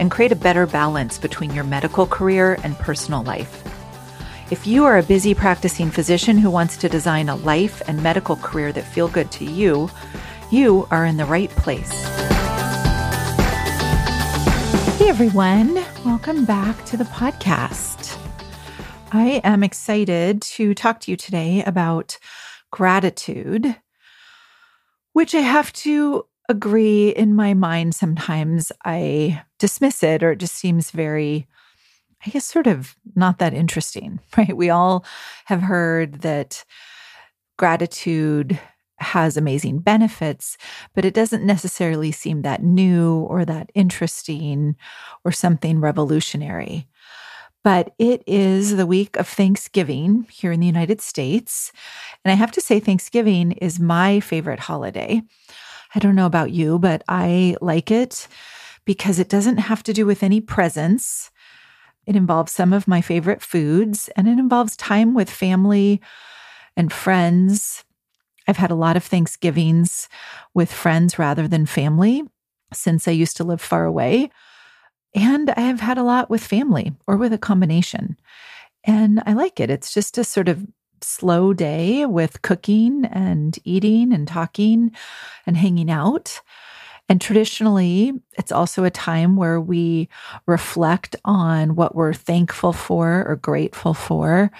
and 0.00 0.10
create 0.10 0.32
a 0.32 0.36
better 0.36 0.66
balance 0.66 1.18
between 1.18 1.54
your 1.54 1.62
medical 1.62 2.06
career 2.06 2.58
and 2.64 2.76
personal 2.78 3.22
life. 3.22 3.62
If 4.50 4.66
you 4.66 4.84
are 4.86 4.98
a 4.98 5.02
busy 5.02 5.34
practicing 5.34 5.90
physician 5.90 6.38
who 6.38 6.50
wants 6.50 6.76
to 6.78 6.88
design 6.88 7.28
a 7.28 7.36
life 7.36 7.82
and 7.86 8.02
medical 8.02 8.34
career 8.34 8.72
that 8.72 8.82
feel 8.82 9.06
good 9.06 9.30
to 9.32 9.44
you, 9.44 9.88
you 10.50 10.88
are 10.90 11.04
in 11.04 11.18
the 11.18 11.26
right 11.26 11.50
place. 11.50 11.92
Hey 14.98 15.08
everyone, 15.08 15.74
welcome 16.04 16.46
back 16.46 16.84
to 16.86 16.96
the 16.96 17.04
podcast. 17.04 18.16
I 19.12 19.42
am 19.44 19.62
excited 19.62 20.40
to 20.42 20.74
talk 20.74 21.00
to 21.00 21.10
you 21.10 21.16
today 21.16 21.62
about 21.62 22.18
gratitude, 22.70 23.76
which 25.12 25.34
I 25.34 25.40
have 25.40 25.72
to 25.74 26.26
agree 26.50 27.10
in 27.10 27.34
my 27.34 27.54
mind 27.54 27.94
sometimes 27.94 28.72
I 28.84 29.42
dismiss 29.58 30.02
it 30.02 30.22
or 30.22 30.32
it 30.32 30.40
just 30.40 30.54
seems 30.54 30.90
very 30.90 31.46
I 32.26 32.30
guess 32.30 32.44
sort 32.44 32.66
of 32.66 32.96
not 33.16 33.38
that 33.38 33.54
interesting, 33.54 34.20
right? 34.36 34.54
We 34.54 34.68
all 34.68 35.06
have 35.46 35.62
heard 35.62 36.20
that 36.20 36.64
gratitude 37.56 38.58
has 38.98 39.38
amazing 39.38 39.78
benefits, 39.78 40.58
but 40.94 41.06
it 41.06 41.14
doesn't 41.14 41.46
necessarily 41.46 42.12
seem 42.12 42.42
that 42.42 42.62
new 42.62 43.20
or 43.20 43.46
that 43.46 43.70
interesting 43.74 44.76
or 45.24 45.32
something 45.32 45.80
revolutionary. 45.80 46.86
But 47.64 47.94
it 47.98 48.22
is 48.26 48.76
the 48.76 48.86
week 48.86 49.16
of 49.16 49.26
Thanksgiving 49.26 50.26
here 50.30 50.52
in 50.52 50.60
the 50.60 50.66
United 50.66 51.00
States. 51.00 51.72
And 52.24 52.32
I 52.32 52.34
have 52.34 52.52
to 52.52 52.60
say, 52.60 52.80
Thanksgiving 52.80 53.52
is 53.52 53.80
my 53.80 54.20
favorite 54.20 54.60
holiday. 54.60 55.22
I 55.94 55.98
don't 55.98 56.14
know 56.14 56.26
about 56.26 56.52
you, 56.52 56.78
but 56.78 57.02
I 57.08 57.56
like 57.60 57.90
it 57.90 58.28
because 58.84 59.18
it 59.18 59.28
doesn't 59.28 59.58
have 59.58 59.82
to 59.84 59.92
do 59.92 60.06
with 60.06 60.22
any 60.22 60.40
presents. 60.40 61.30
It 62.06 62.16
involves 62.16 62.52
some 62.52 62.72
of 62.72 62.88
my 62.88 63.00
favorite 63.00 63.42
foods 63.42 64.08
and 64.16 64.28
it 64.28 64.38
involves 64.38 64.76
time 64.76 65.14
with 65.14 65.30
family 65.30 66.00
and 66.76 66.92
friends. 66.92 67.84
I've 68.48 68.56
had 68.56 68.70
a 68.70 68.76
lot 68.76 68.96
of 68.96 69.04
Thanksgivings 69.04 70.08
with 70.54 70.72
friends 70.72 71.18
rather 71.18 71.46
than 71.46 71.66
family 71.66 72.22
since 72.72 73.06
I 73.06 73.12
used 73.12 73.36
to 73.36 73.44
live 73.44 73.60
far 73.60 73.84
away. 73.84 74.30
And 75.14 75.50
I 75.50 75.60
have 75.60 75.80
had 75.80 75.98
a 75.98 76.04
lot 76.04 76.30
with 76.30 76.42
family 76.42 76.92
or 77.06 77.16
with 77.16 77.32
a 77.32 77.38
combination. 77.38 78.16
And 78.84 79.22
I 79.26 79.32
like 79.34 79.60
it. 79.60 79.70
It's 79.70 79.92
just 79.92 80.18
a 80.18 80.24
sort 80.24 80.48
of 80.48 80.66
slow 81.02 81.52
day 81.52 82.06
with 82.06 82.42
cooking 82.42 83.04
and 83.06 83.58
eating 83.64 84.12
and 84.12 84.26
talking 84.26 84.92
and 85.46 85.56
hanging 85.56 85.90
out. 85.90 86.40
And 87.08 87.20
traditionally, 87.20 88.12
it's 88.38 88.52
also 88.52 88.84
a 88.84 88.90
time 88.90 89.36
where 89.36 89.60
we 89.60 90.08
reflect 90.46 91.16
on 91.24 91.74
what 91.74 91.94
we're 91.94 92.14
thankful 92.14 92.72
for 92.72 93.24
or 93.26 93.34
grateful 93.36 93.94
for. 93.94 94.50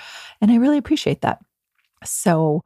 And 0.41 0.51
I 0.51 0.57
really 0.57 0.79
appreciate 0.79 1.21
that. 1.21 1.41
So, 2.05 2.65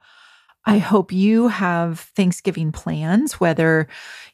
I 0.66 0.78
hope 0.78 1.12
you 1.12 1.48
have 1.48 2.00
Thanksgiving 2.16 2.72
plans, 2.72 3.34
whether 3.34 3.86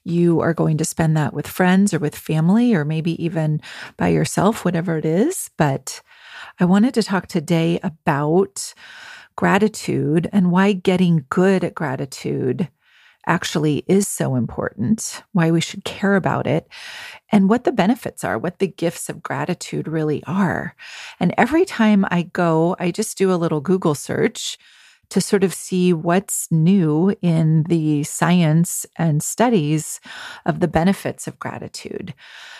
you 0.04 0.40
are 0.40 0.54
going 0.54 0.76
to 0.78 0.84
spend 0.84 1.16
that 1.16 1.34
with 1.34 1.46
friends 1.46 1.92
or 1.92 1.98
with 1.98 2.14
family, 2.14 2.72
or 2.72 2.84
maybe 2.84 3.22
even 3.22 3.60
by 3.96 4.08
yourself, 4.08 4.64
whatever 4.64 4.96
it 4.96 5.04
is. 5.04 5.50
But 5.56 6.02
I 6.60 6.66
wanted 6.66 6.94
to 6.94 7.02
talk 7.02 7.26
today 7.26 7.80
about 7.82 8.74
gratitude 9.40 10.28
and 10.34 10.50
why 10.52 10.70
getting 10.70 11.24
good 11.30 11.64
at 11.64 11.74
gratitude 11.74 12.68
actually 13.26 13.82
is 13.86 14.06
so 14.06 14.34
important, 14.34 15.22
why 15.32 15.50
we 15.50 15.62
should 15.62 15.82
care 15.82 16.14
about 16.14 16.46
it, 16.46 16.68
and 17.32 17.48
what 17.48 17.64
the 17.64 17.72
benefits 17.72 18.22
are, 18.22 18.36
what 18.36 18.58
the 18.58 18.66
gifts 18.66 19.08
of 19.08 19.22
gratitude 19.22 19.88
really 19.88 20.22
are. 20.24 20.76
And 21.18 21.32
every 21.38 21.64
time 21.64 22.04
I 22.10 22.24
go, 22.24 22.76
I 22.78 22.90
just 22.90 23.16
do 23.16 23.32
a 23.32 23.40
little 23.40 23.62
Google 23.62 23.94
search 23.94 24.58
to 25.08 25.22
sort 25.22 25.42
of 25.42 25.54
see 25.54 25.94
what's 25.94 26.46
new 26.50 27.16
in 27.22 27.62
the 27.62 28.04
science 28.04 28.84
and 28.96 29.22
studies 29.22 30.00
of 30.44 30.60
the 30.60 30.68
benefits 30.68 31.26
of 31.26 31.38
gratitude. 31.38 32.12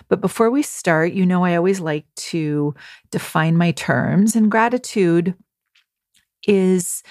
But 0.09 0.23
before 0.23 0.51
we 0.51 0.63
start, 0.63 1.13
you 1.13 1.27
know, 1.27 1.45
I 1.45 1.57
always 1.57 1.81
like 1.81 2.07
to 2.31 2.75
define 3.11 3.59
my 3.59 3.73
terms, 3.73 4.35
and 4.35 4.51
gratitude 4.51 5.35
is 6.47 7.03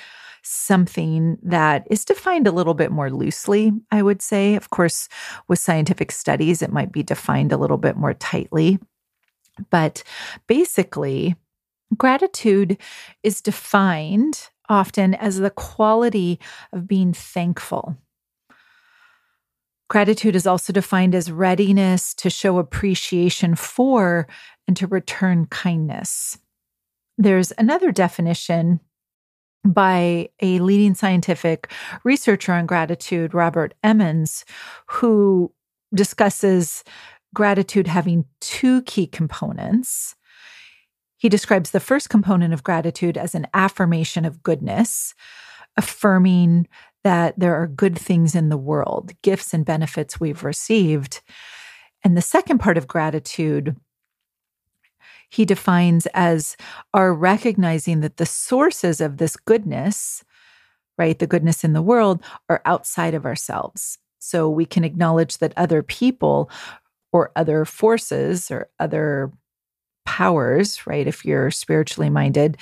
something 0.43 1.37
that 1.43 1.85
is 1.89 2.05
defined 2.05 2.47
a 2.47 2.51
little 2.51 2.73
bit 2.73 2.91
more 2.91 3.11
loosely, 3.11 3.71
I 3.91 4.01
would 4.01 4.21
say. 4.21 4.55
Of 4.55 4.69
course, 4.69 5.09
with 5.47 5.59
scientific 5.59 6.11
studies, 6.11 6.61
it 6.61 6.71
might 6.71 6.91
be 6.91 7.03
defined 7.03 7.51
a 7.51 7.57
little 7.57 7.77
bit 7.77 7.97
more 7.97 8.13
tightly. 8.13 8.79
But 9.69 10.03
basically, 10.47 11.35
gratitude 11.97 12.77
is 13.23 13.41
defined 13.41 14.49
often 14.69 15.15
as 15.15 15.37
the 15.37 15.49
quality 15.49 16.39
of 16.71 16.87
being 16.87 17.13
thankful. 17.13 17.97
Gratitude 19.89 20.35
is 20.35 20.45
also 20.45 20.71
defined 20.71 21.15
as 21.15 21.31
readiness 21.31 22.13
to 22.13 22.29
show 22.29 22.59
appreciation 22.59 23.55
for 23.55 24.27
and 24.67 24.77
to 24.77 24.85
return 24.85 25.47
kindness. 25.47 26.37
There's 27.17 27.51
another 27.57 27.91
definition 27.91 28.79
by 29.65 30.29
a 30.41 30.59
leading 30.59 30.95
scientific 30.95 31.71
researcher 32.03 32.53
on 32.53 32.65
gratitude, 32.65 33.33
Robert 33.33 33.73
Emmons, 33.83 34.45
who 34.87 35.51
discusses 35.93 36.83
gratitude 37.33 37.87
having 37.87 38.25
two 38.41 38.81
key 38.83 39.07
components. 39.07 40.15
He 41.17 41.29
describes 41.29 41.71
the 41.71 41.79
first 41.79 42.09
component 42.09 42.53
of 42.53 42.63
gratitude 42.63 43.17
as 43.17 43.35
an 43.35 43.47
affirmation 43.53 44.25
of 44.25 44.41
goodness, 44.41 45.13
affirming 45.75 46.67
that 47.03 47.37
there 47.37 47.55
are 47.55 47.67
good 47.67 47.97
things 47.97 48.35
in 48.35 48.49
the 48.49 48.57
world, 48.57 49.11
gifts 49.21 49.53
and 49.53 49.65
benefits 49.65 50.19
we've 50.19 50.43
received. 50.43 51.21
And 52.03 52.15
the 52.15 52.21
second 52.21 52.59
part 52.59 52.77
of 52.77 52.87
gratitude 52.87 53.75
he 55.29 55.45
defines 55.45 56.07
as 56.13 56.57
our 56.93 57.13
recognizing 57.13 58.01
that 58.01 58.17
the 58.17 58.25
sources 58.25 58.99
of 58.99 59.17
this 59.17 59.35
goodness, 59.35 60.23
right, 60.97 61.17
the 61.17 61.27
goodness 61.27 61.63
in 61.63 61.73
the 61.73 61.81
world, 61.81 62.23
are 62.49 62.61
outside 62.65 63.13
of 63.13 63.25
ourselves. 63.25 63.97
So 64.19 64.49
we 64.49 64.65
can 64.65 64.83
acknowledge 64.83 65.37
that 65.37 65.53
other 65.55 65.81
people 65.81 66.49
or 67.11 67.31
other 67.35 67.65
forces 67.65 68.51
or 68.51 68.69
other 68.79 69.31
powers, 70.05 70.85
right, 70.87 71.07
if 71.07 71.23
you're 71.23 71.51
spiritually 71.51 72.09
minded, 72.09 72.57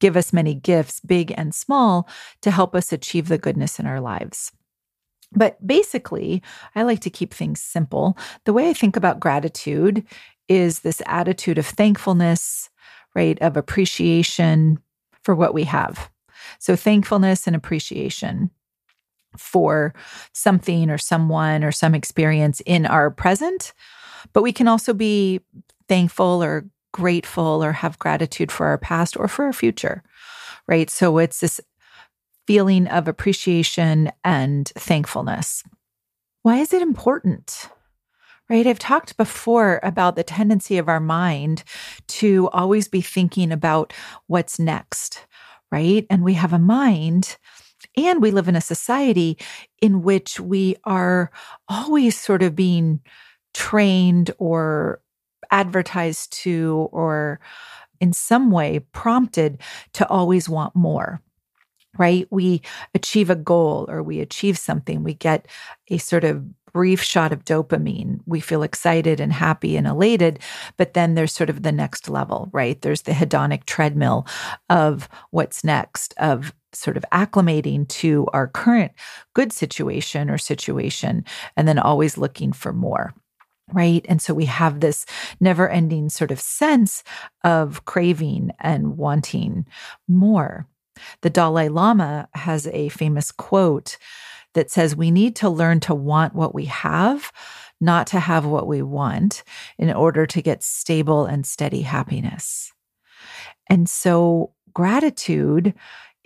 give 0.00 0.16
us 0.16 0.32
many 0.32 0.54
gifts, 0.54 1.00
big 1.00 1.32
and 1.36 1.54
small, 1.54 2.08
to 2.40 2.50
help 2.50 2.74
us 2.74 2.92
achieve 2.92 3.28
the 3.28 3.38
goodness 3.38 3.78
in 3.78 3.86
our 3.86 4.00
lives. 4.00 4.52
But 5.32 5.64
basically, 5.66 6.42
I 6.74 6.82
like 6.82 7.00
to 7.00 7.10
keep 7.10 7.34
things 7.34 7.60
simple. 7.60 8.16
The 8.44 8.52
way 8.52 8.70
I 8.70 8.72
think 8.72 8.96
about 8.96 9.20
gratitude 9.20 10.04
is 10.48 10.80
this 10.80 11.02
attitude 11.06 11.58
of 11.58 11.66
thankfulness, 11.66 12.70
right? 13.14 13.40
Of 13.40 13.56
appreciation 13.56 14.78
for 15.22 15.34
what 15.34 15.54
we 15.54 15.64
have. 15.64 16.10
So, 16.58 16.76
thankfulness 16.76 17.46
and 17.46 17.56
appreciation 17.56 18.50
for 19.36 19.94
something 20.32 20.90
or 20.90 20.98
someone 20.98 21.64
or 21.64 21.72
some 21.72 21.94
experience 21.94 22.62
in 22.64 22.86
our 22.86 23.10
present. 23.10 23.72
But 24.32 24.42
we 24.42 24.52
can 24.52 24.68
also 24.68 24.94
be 24.94 25.40
thankful 25.88 26.42
or 26.42 26.66
grateful 26.92 27.62
or 27.62 27.72
have 27.72 27.98
gratitude 27.98 28.50
for 28.50 28.66
our 28.66 28.78
past 28.78 29.16
or 29.16 29.28
for 29.28 29.44
our 29.44 29.52
future, 29.52 30.02
right? 30.66 30.88
So, 30.88 31.18
it's 31.18 31.40
this 31.40 31.60
feeling 32.46 32.86
of 32.86 33.08
appreciation 33.08 34.12
and 34.24 34.68
thankfulness. 34.68 35.64
Why 36.42 36.58
is 36.58 36.72
it 36.72 36.80
important? 36.80 37.68
Right? 38.48 38.66
I've 38.66 38.78
talked 38.78 39.16
before 39.16 39.80
about 39.82 40.16
the 40.16 40.22
tendency 40.22 40.78
of 40.78 40.88
our 40.88 41.00
mind 41.00 41.64
to 42.08 42.48
always 42.52 42.88
be 42.88 43.00
thinking 43.00 43.50
about 43.52 43.92
what's 44.26 44.58
next, 44.58 45.26
right? 45.72 46.06
And 46.08 46.22
we 46.22 46.34
have 46.34 46.52
a 46.52 46.58
mind 46.58 47.36
and 47.96 48.22
we 48.22 48.30
live 48.30 48.48
in 48.48 48.56
a 48.56 48.60
society 48.60 49.38
in 49.80 50.02
which 50.02 50.38
we 50.38 50.76
are 50.84 51.30
always 51.68 52.18
sort 52.18 52.42
of 52.42 52.54
being 52.54 53.00
trained 53.54 54.30
or 54.38 55.00
advertised 55.50 56.32
to 56.32 56.88
or 56.92 57.40
in 58.00 58.12
some 58.12 58.50
way 58.50 58.80
prompted 58.92 59.60
to 59.94 60.06
always 60.08 60.48
want 60.48 60.74
more 60.76 61.20
right? 61.98 62.26
We 62.30 62.62
achieve 62.94 63.30
a 63.30 63.34
goal 63.34 63.86
or 63.88 64.02
we 64.02 64.20
achieve 64.20 64.58
something, 64.58 65.02
we 65.02 65.14
get 65.14 65.46
a 65.88 65.98
sort 65.98 66.24
of 66.24 66.44
brief 66.76 67.02
shot 67.02 67.32
of 67.32 67.42
dopamine. 67.46 68.20
We 68.26 68.38
feel 68.38 68.62
excited 68.62 69.18
and 69.18 69.32
happy 69.32 69.78
and 69.78 69.86
elated, 69.86 70.40
but 70.76 70.92
then 70.92 71.14
there's 71.14 71.32
sort 71.32 71.48
of 71.48 71.62
the 71.62 71.72
next 71.72 72.10
level, 72.10 72.50
right? 72.52 72.78
There's 72.82 73.00
the 73.00 73.12
hedonic 73.12 73.64
treadmill 73.64 74.26
of 74.68 75.08
what's 75.30 75.64
next, 75.64 76.12
of 76.18 76.52
sort 76.74 76.98
of 76.98 77.04
acclimating 77.10 77.88
to 77.88 78.26
our 78.34 78.46
current 78.46 78.92
good 79.34 79.54
situation 79.54 80.28
or 80.28 80.36
situation, 80.36 81.24
and 81.56 81.66
then 81.66 81.78
always 81.78 82.18
looking 82.18 82.52
for 82.52 82.74
more 82.74 83.14
right? 83.72 84.06
And 84.08 84.22
so 84.22 84.32
we 84.32 84.44
have 84.44 84.78
this 84.78 85.06
never 85.40 85.68
ending 85.68 86.08
sort 86.08 86.30
of 86.30 86.38
sense 86.38 87.02
of 87.42 87.84
craving 87.84 88.52
and 88.60 88.96
wanting 88.96 89.66
more. 90.06 90.68
The 91.22 91.30
Dalai 91.30 91.66
Lama 91.66 92.28
has 92.34 92.68
a 92.68 92.90
famous 92.90 93.32
quote 93.32 93.98
that 94.56 94.70
says, 94.70 94.96
We 94.96 95.12
need 95.12 95.36
to 95.36 95.48
learn 95.48 95.78
to 95.80 95.94
want 95.94 96.34
what 96.34 96.54
we 96.54 96.64
have, 96.64 97.32
not 97.80 98.08
to 98.08 98.20
have 98.20 98.44
what 98.44 98.66
we 98.66 98.82
want, 98.82 99.44
in 99.78 99.92
order 99.92 100.26
to 100.26 100.42
get 100.42 100.64
stable 100.64 101.24
and 101.24 101.46
steady 101.46 101.82
happiness. 101.82 102.72
And 103.70 103.88
so, 103.88 104.52
gratitude 104.72 105.74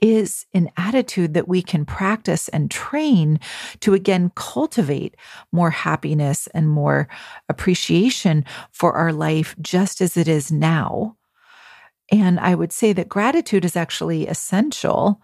is 0.03 0.47
an 0.55 0.71
attitude 0.79 1.35
that 1.35 1.47
we 1.47 1.61
can 1.61 1.85
practice 1.85 2.49
and 2.49 2.71
train 2.71 3.39
to 3.81 3.93
again 3.93 4.33
cultivate 4.35 5.15
more 5.53 5.71
happiness 5.71 6.49
and 6.55 6.71
more 6.71 7.07
appreciation 7.51 8.47
for 8.73 8.95
our 8.95 9.13
life 9.13 9.55
just 9.61 10.01
as 10.01 10.17
it 10.17 10.27
is 10.27 10.51
now 10.51 11.19
and 12.11 12.41
I 12.41 12.55
would 12.55 12.73
say 12.73 12.93
that 12.93 13.09
gratitude 13.09 13.65
is 13.65 13.77
actually 13.77 14.27
essential, 14.27 15.21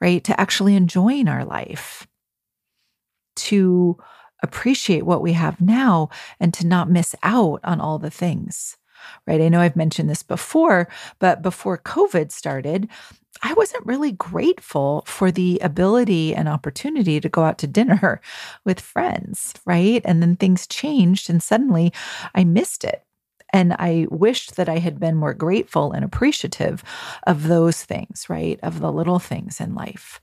right, 0.00 0.22
to 0.24 0.38
actually 0.40 0.74
enjoying 0.74 1.28
our 1.28 1.44
life, 1.44 2.06
to 3.36 3.96
appreciate 4.42 5.04
what 5.04 5.22
we 5.22 5.32
have 5.32 5.60
now 5.60 6.08
and 6.40 6.52
to 6.54 6.66
not 6.66 6.90
miss 6.90 7.14
out 7.22 7.60
on 7.64 7.80
all 7.80 7.98
the 7.98 8.10
things, 8.10 8.76
right? 9.26 9.40
I 9.40 9.48
know 9.48 9.60
I've 9.60 9.76
mentioned 9.76 10.10
this 10.10 10.22
before, 10.22 10.88
but 11.18 11.42
before 11.42 11.78
COVID 11.78 12.30
started, 12.30 12.88
I 13.42 13.52
wasn't 13.54 13.86
really 13.86 14.12
grateful 14.12 15.04
for 15.06 15.30
the 15.30 15.58
ability 15.62 16.34
and 16.34 16.48
opportunity 16.48 17.20
to 17.20 17.28
go 17.28 17.42
out 17.42 17.58
to 17.58 17.66
dinner 17.66 18.20
with 18.64 18.80
friends, 18.80 19.54
right? 19.64 20.02
And 20.04 20.22
then 20.22 20.36
things 20.36 20.66
changed 20.66 21.28
and 21.28 21.42
suddenly 21.42 21.92
I 22.34 22.44
missed 22.44 22.84
it. 22.84 23.02
And 23.52 23.74
I 23.74 24.06
wished 24.10 24.56
that 24.56 24.68
I 24.68 24.78
had 24.78 24.98
been 24.98 25.14
more 25.14 25.32
grateful 25.32 25.92
and 25.92 26.04
appreciative 26.04 26.82
of 27.26 27.44
those 27.44 27.84
things, 27.84 28.26
right? 28.28 28.58
Of 28.62 28.80
the 28.80 28.92
little 28.92 29.18
things 29.18 29.60
in 29.60 29.74
life. 29.74 30.20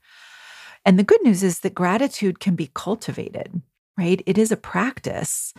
And 0.86 1.00
the 1.00 1.04
good 1.04 1.22
news 1.24 1.44
is 1.44 1.60
that 1.60 1.76
gratitude 1.76 2.40
can 2.40 2.56
be 2.56 2.72
cultivated, 2.74 3.62
right? 3.98 4.22
It 4.26 4.38
is 4.38 4.52
a 4.52 4.58
practice 4.58 5.54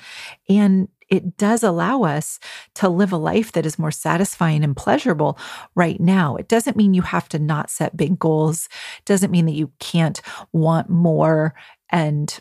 and 0.49 0.89
it 1.09 1.37
does 1.37 1.63
allow 1.63 2.03
us 2.03 2.39
to 2.77 2.89
live 2.89 3.13
a 3.13 3.17
life 3.17 3.53
that 3.53 3.67
is 3.67 3.79
more 3.79 3.91
satisfying 3.91 4.65
and 4.65 4.77
pleasurable 4.77 5.39
right 5.75 6.01
now. 6.01 6.37
It 6.37 6.49
doesn't 6.49 6.77
mean 6.77 6.95
you 6.95 7.03
have 7.03 7.29
to 7.31 7.39
not 7.39 7.71
set 7.71 7.97
big 7.97 8.19
goals. 8.19 8.69
It 8.99 9.05
doesn't 9.05 9.31
mean 9.31 9.47
that 9.47 9.53
you 9.53 9.71
can't 9.79 10.21
want 10.53 10.89
more 10.89 11.55
and 11.91 12.41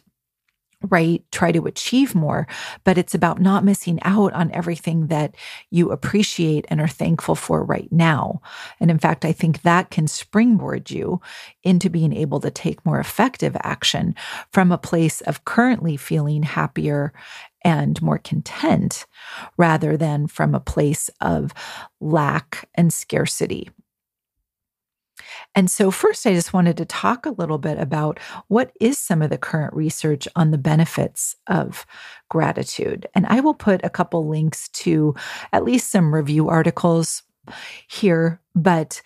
right? 0.90 1.24
Try 1.32 1.52
to 1.52 1.66
achieve 1.66 2.14
more, 2.14 2.48
but 2.84 2.98
it's 2.98 3.16
about 3.16 3.40
not 3.40 3.64
missing 3.64 4.00
out 4.04 4.34
on 4.34 4.52
everything 4.52 5.08
that 5.08 5.36
you 5.72 5.92
appreciate 5.92 6.66
and 6.70 6.82
are 6.82 6.88
thankful 6.88 7.36
for 7.36 7.64
right 7.64 7.92
now. 7.92 8.42
And 8.80 8.92
in 8.92 9.00
fact, 9.00 9.26
I 9.26 9.32
think 9.32 9.62
that 9.62 9.90
can 9.90 10.08
springboard 10.08 10.92
you 10.92 11.22
into 11.64 11.90
being 11.90 12.14
able 12.14 12.40
to 12.42 12.52
take 12.52 12.86
more 12.86 13.00
effective 13.00 13.56
action 13.62 14.16
from 14.52 14.72
a 14.72 14.78
place 14.78 15.22
of 15.22 15.46
currently 15.46 15.98
feeling 15.98 16.44
happier 16.44 17.14
and 17.64 18.02
more 18.02 18.18
content 18.18 19.06
rather 19.58 19.96
than 19.96 20.28
from 20.28 20.54
a 20.54 20.60
place 20.60 21.10
of 21.22 21.54
lack 22.02 22.68
and 22.76 22.92
scarcity 22.92 23.70
and 25.56 25.70
so, 25.70 25.92
first, 25.92 26.26
I 26.26 26.34
just 26.34 26.54
wanted 26.54 26.78
to 26.78 26.86
talk 26.86 27.26
a 27.26 27.32
little 27.32 27.58
bit 27.58 27.78
about 27.80 28.20
what 28.48 28.72
is 28.80 28.98
some 28.98 29.22
of 29.22 29.30
the 29.30 29.38
current 29.38 29.74
research 29.74 30.28
on 30.36 30.52
the 30.52 30.58
benefits 30.58 31.36
of 31.48 31.86
gratitude. 32.30 33.08
And 33.14 33.26
I 33.28 33.40
will 33.40 33.54
put 33.54 33.82
a 33.84 33.90
couple 33.90 34.28
links 34.28 34.70
to 34.70 35.16
at 35.52 35.64
least 35.64 35.92
some 35.92 36.14
review 36.14 36.50
articles 36.50 37.24
here. 37.88 38.42
But 38.56 39.02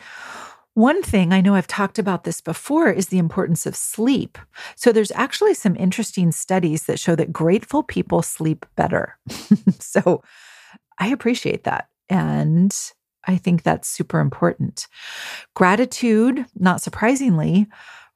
one 0.73 1.01
thing 1.01 1.33
I 1.33 1.41
know 1.41 1.55
I've 1.55 1.67
talked 1.67 1.99
about 1.99 2.23
this 2.23 2.39
before 2.39 2.89
is 2.91 3.07
the 3.07 3.17
importance 3.17 3.65
of 3.65 3.75
sleep. 3.75 4.37
So, 4.75 4.91
there's 4.91 5.11
actually 5.11 5.53
some 5.53 5.75
interesting 5.75 6.31
studies 6.31 6.85
that 6.85 6.99
show 6.99 7.15
that 7.15 7.33
grateful 7.33 7.83
people 7.83 8.21
sleep 8.21 8.65
better. 8.75 9.17
so, 9.79 10.23
I 10.99 11.09
appreciate 11.09 11.63
that. 11.65 11.89
And 12.09 12.75
I 13.27 13.37
think 13.37 13.63
that's 13.63 13.89
super 13.89 14.19
important. 14.19 14.87
Gratitude, 15.53 16.45
not 16.55 16.81
surprisingly, 16.81 17.67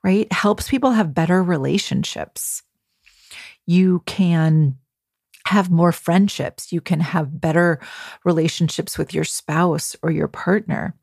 right, 0.03 0.31
helps 0.31 0.69
people 0.69 0.91
have 0.91 1.13
better 1.13 1.43
relationships. 1.43 2.63
You 3.67 4.01
can 4.05 4.77
have 5.45 5.69
more 5.69 5.91
friendships. 5.91 6.71
You 6.71 6.81
can 6.81 6.99
have 6.99 7.41
better 7.41 7.79
relationships 8.23 8.97
with 8.97 9.13
your 9.13 9.23
spouse 9.23 9.95
or 10.01 10.11
your 10.11 10.27
partner. 10.27 10.95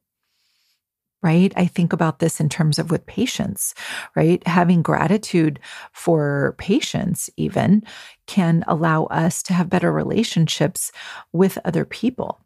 Right. 1.21 1.53
I 1.57 1.67
think 1.67 1.93
about 1.93 2.21
this 2.21 2.39
in 2.39 2.49
terms 2.49 2.79
of 2.79 2.93
with 2.93 3.05
patients, 3.05 3.75
right? 4.15 4.45
Having 4.47 4.83
gratitude 4.83 5.59
for 5.93 6.55
patients, 6.59 7.29
even 7.37 7.83
can 8.27 8.63
allow 8.69 9.07
us 9.07 9.43
to 9.45 9.53
have 9.53 9.69
better 9.69 9.93
relationships 9.93 10.93
with 11.33 11.59
other 11.65 11.85
people. 11.85 12.41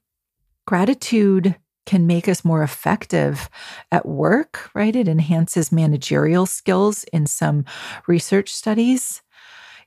Gratitude 0.66 1.56
can 1.84 2.06
make 2.06 2.28
us 2.28 2.44
more 2.44 2.62
effective 2.62 3.50
at 3.90 4.06
work, 4.06 4.70
right? 4.74 4.94
It 4.94 5.08
enhances 5.08 5.72
managerial 5.72 6.46
skills 6.46 7.04
in 7.12 7.26
some 7.26 7.64
research 8.06 8.52
studies. 8.52 9.22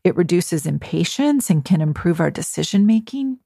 It 0.04 0.16
reduces 0.16 0.66
impatience 0.66 1.50
and 1.50 1.64
can 1.64 1.82
improve 1.82 2.20
our 2.20 2.30
decision 2.30 2.86
making. 2.86 3.40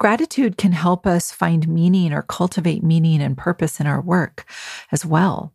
Gratitude 0.00 0.56
can 0.56 0.72
help 0.72 1.06
us 1.06 1.30
find 1.30 1.68
meaning 1.68 2.12
or 2.12 2.22
cultivate 2.22 2.82
meaning 2.82 3.20
and 3.22 3.36
purpose 3.36 3.80
in 3.80 3.86
our 3.86 4.00
work 4.00 4.50
as 4.90 5.04
well. 5.06 5.52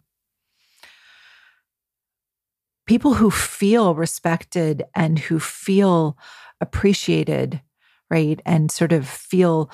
People 2.86 3.16
who 3.16 3.32
feel 3.32 3.96
respected 3.96 4.84
and 4.94 5.18
who 5.18 5.40
feel 5.40 6.18
appreciated, 6.62 7.62
right, 8.10 8.40
and 8.46 8.72
sort 8.72 8.94
of 8.94 9.08
feel 9.08 9.72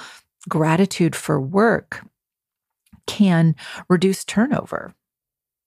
gratitude 0.47 1.15
for 1.15 1.39
work 1.39 2.05
can 3.07 3.55
reduce 3.89 4.23
turnover, 4.23 4.93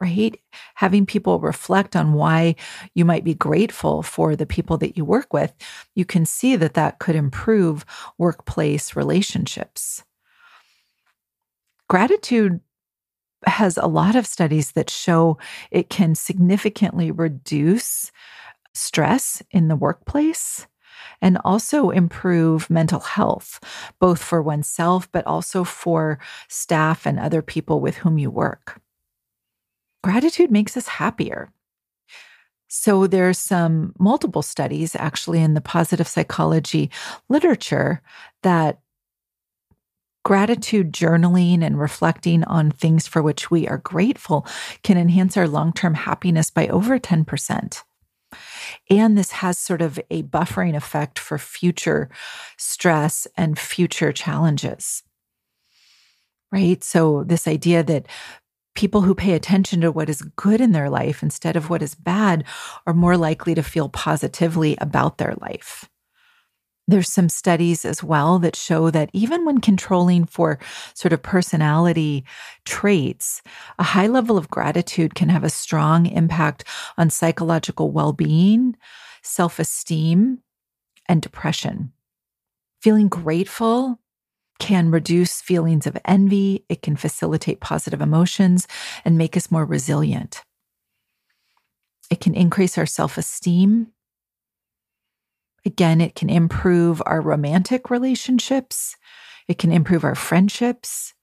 right? 0.01 0.41
Having 0.77 1.07
people 1.07 1.41
reflect 1.41 1.97
on 1.97 2.13
why 2.13 2.55
you 2.95 3.05
might 3.05 3.25
be 3.25 3.35
grateful 3.35 4.03
for 4.03 4.37
the 4.37 4.47
people 4.47 4.79
that 4.79 4.97
you 4.97 5.05
work 5.05 5.33
with, 5.33 5.53
you 5.95 6.05
can 6.05 6.27
see 6.27 6.57
that 6.57 6.75
that 6.75 6.99
could 6.99 7.17
improve 7.17 7.85
workplace 8.19 8.97
relationships. 8.97 10.05
Gratitude 11.89 12.61
has 13.47 13.77
a 13.77 13.87
lot 13.87 14.17
of 14.17 14.27
studies 14.27 14.73
that 14.73 14.89
show 14.89 15.39
it 15.71 15.91
can 15.91 16.15
significantly 16.15 17.11
reduce 17.11 18.11
stress 18.73 19.43
in 19.51 19.69
the 19.69 19.77
workplace 19.77 20.67
and 21.21 21.39
also 21.45 21.91
improve 21.91 22.69
mental 22.71 23.01
health, 23.01 23.61
both 24.01 24.23
for 24.23 24.43
oneself, 24.43 25.11
but 25.13 25.27
also 25.27 25.65
for 25.65 26.19
staff 26.49 27.07
and 27.07 27.19
other 27.19 27.43
people 27.43 27.81
with 27.81 27.97
whom 27.97 28.19
you 28.19 28.31
work. 28.31 28.81
Gratitude 30.03 30.51
makes 30.51 30.77
us 30.77 30.87
happier. 30.87 31.51
So 32.69 33.07
there's 33.07 33.39
some 33.39 33.95
multiple 33.99 34.43
studies 34.43 34.97
actually 34.97 35.41
in 35.41 35.55
the 35.55 35.61
positive 35.61 36.09
psychology 36.09 36.91
literature 37.29 38.03
that 38.43 38.81
gratitude 40.25 40.93
journaling 40.93 41.63
and 41.63 41.79
reflecting 41.79 42.43
on 42.45 42.71
things 42.71 43.07
for 43.07 43.23
which 43.23 43.51
we 43.51 43.69
are 43.69 43.79
grateful 43.79 44.47
can 44.83 44.97
enhance 44.97 45.37
our 45.37 45.47
long-term 45.47 45.95
happiness 45.95 46.51
by 46.51 46.67
over 46.69 46.99
10%. 46.99 47.83
And 48.91 49.17
this 49.17 49.33
has 49.33 49.59
sort 49.59 49.83
of 49.83 49.99
a 50.11 50.23
buffering 50.25 50.75
effect 50.77 51.19
for 51.19 51.39
future 51.39 52.09
stress 52.57 53.27
and 53.37 53.59
future 53.59 54.13
challenges. 54.13 55.03
Right. 56.53 56.85
So, 56.85 57.25
this 57.25 57.49
idea 57.49 57.83
that 57.83 58.07
people 58.75 59.03
who 59.03 59.15
pay 59.15 59.33
attention 59.33 59.81
to 59.81 59.93
what 59.93 60.09
is 60.09 60.23
good 60.37 60.61
in 60.61 60.73
their 60.73 60.91
life 60.91 61.23
instead 61.23 61.57
of 61.57 61.71
what 61.71 61.83
is 61.83 61.95
bad 61.95 62.45
are 62.87 62.95
more 62.95 63.17
likely 63.17 63.55
to 63.55 63.63
feel 63.63 63.89
positively 63.89 64.77
about 64.81 65.19
their 65.19 65.35
life. 65.41 65.89
There's 66.87 67.11
some 67.11 67.31
studies 67.31 67.85
as 67.85 68.03
well 68.03 68.39
that 68.41 68.57
show 68.57 68.91
that 68.91 69.09
even 69.15 69.47
when 69.47 69.61
controlling 69.61 70.27
for 70.27 70.59
sort 70.93 71.15
of 71.15 71.23
personality 71.23 72.25
traits, 72.67 73.41
a 73.79 73.83
high 73.83 74.07
level 74.07 74.37
of 74.37 74.51
gratitude 74.51 75.15
can 75.15 75.31
have 75.31 75.45
a 75.45 75.51
strong 75.51 76.07
impact 76.07 76.65
on 76.99 77.09
psychological 77.09 77.91
well 77.91 78.13
being, 78.13 78.77
self 79.23 79.59
esteem, 79.59 80.41
and 81.09 81.23
depression. 81.23 81.93
Feeling 82.83 83.09
grateful 83.09 83.99
can 84.59 84.91
reduce 84.91 85.41
feelings 85.41 85.87
of 85.87 85.97
envy, 86.05 86.65
it 86.69 86.83
can 86.83 86.97
facilitate 86.97 87.61
positive 87.61 88.03
emotions 88.03 88.69
and 89.07 89.17
make 89.17 89.37
us 89.37 89.51
more 89.51 89.65
resilient. 89.65 90.43
It 92.11 92.21
can 92.21 92.35
increase 92.35 92.77
our 92.77 92.87
self 92.87 93.17
esteem 93.17 93.89
Again, 95.67 96.01
it 96.01 96.15
can 96.15 96.29
improve 96.29 97.03
our 97.07 97.21
romantic 97.21 97.91
relationships, 97.91 98.97
it 99.49 99.59
can 99.59 99.73
improve 99.73 100.05
our 100.05 100.15
friendships. 100.15 101.15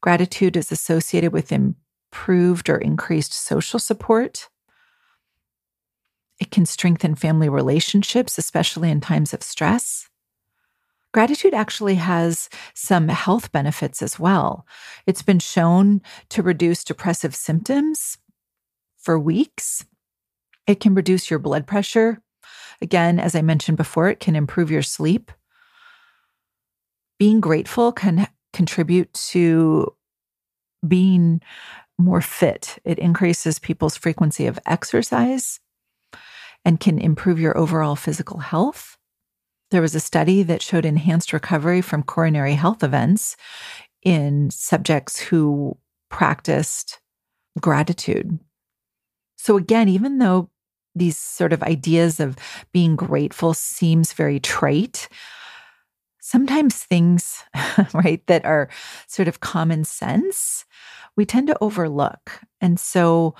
Gratitude 0.00 0.56
is 0.56 0.72
associated 0.72 1.32
with 1.32 1.52
improved 1.52 2.68
or 2.68 2.76
increased 2.76 3.32
social 3.32 3.78
support. 3.78 4.48
It 6.40 6.50
can 6.50 6.66
strengthen 6.66 7.14
family 7.14 7.48
relationships, 7.48 8.36
especially 8.36 8.90
in 8.90 9.00
times 9.00 9.32
of 9.32 9.42
stress. 9.42 10.08
Gratitude 11.12 11.54
actually 11.54 11.96
has 11.96 12.48
some 12.74 13.08
health 13.08 13.52
benefits 13.52 14.02
as 14.02 14.18
well. 14.18 14.66
It's 15.06 15.22
been 15.22 15.38
shown 15.38 16.00
to 16.30 16.42
reduce 16.42 16.84
depressive 16.84 17.34
symptoms 17.34 18.18
for 18.98 19.18
weeks. 19.18 19.84
It 20.66 20.80
can 20.80 20.94
reduce 20.94 21.30
your 21.30 21.38
blood 21.38 21.66
pressure 21.66 22.22
Again, 22.82 23.20
as 23.20 23.36
I 23.36 23.42
mentioned 23.42 23.76
before, 23.78 24.08
it 24.08 24.18
can 24.18 24.34
improve 24.34 24.70
your 24.70 24.82
sleep. 24.82 25.30
Being 27.18 27.40
grateful 27.40 27.92
can 27.92 28.26
contribute 28.52 29.12
to 29.30 29.94
being 30.86 31.40
more 31.96 32.20
fit. 32.20 32.78
It 32.84 32.98
increases 32.98 33.60
people's 33.60 33.96
frequency 33.96 34.46
of 34.46 34.58
exercise 34.66 35.60
and 36.64 36.80
can 36.80 36.98
improve 36.98 37.38
your 37.38 37.56
overall 37.56 37.94
physical 37.94 38.40
health. 38.40 38.98
There 39.70 39.80
was 39.80 39.94
a 39.94 40.00
study 40.00 40.42
that 40.42 40.60
showed 40.60 40.84
enhanced 40.84 41.32
recovery 41.32 41.80
from 41.80 42.02
coronary 42.02 42.54
health 42.54 42.82
events 42.82 43.36
in 44.02 44.50
subjects 44.50 45.18
who 45.18 45.78
practiced 46.10 47.00
gratitude. 47.60 48.40
So, 49.36 49.56
again, 49.56 49.88
even 49.88 50.18
though 50.18 50.50
these 50.94 51.16
sort 51.16 51.52
of 51.52 51.62
ideas 51.62 52.20
of 52.20 52.36
being 52.72 52.96
grateful 52.96 53.54
seems 53.54 54.12
very 54.12 54.40
trite. 54.40 55.08
Sometimes 56.20 56.76
things, 56.76 57.44
right, 57.94 58.24
that 58.26 58.44
are 58.44 58.68
sort 59.06 59.28
of 59.28 59.40
common 59.40 59.84
sense, 59.84 60.64
we 61.16 61.26
tend 61.26 61.48
to 61.48 61.58
overlook. 61.60 62.40
And 62.60 62.78
so 62.78 63.34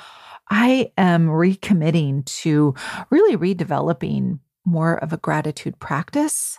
I 0.50 0.92
am 0.98 1.28
recommitting 1.28 2.24
to 2.42 2.74
really 3.10 3.36
redeveloping 3.36 4.40
more 4.64 4.96
of 5.02 5.12
a 5.12 5.16
gratitude 5.16 5.78
practice. 5.78 6.58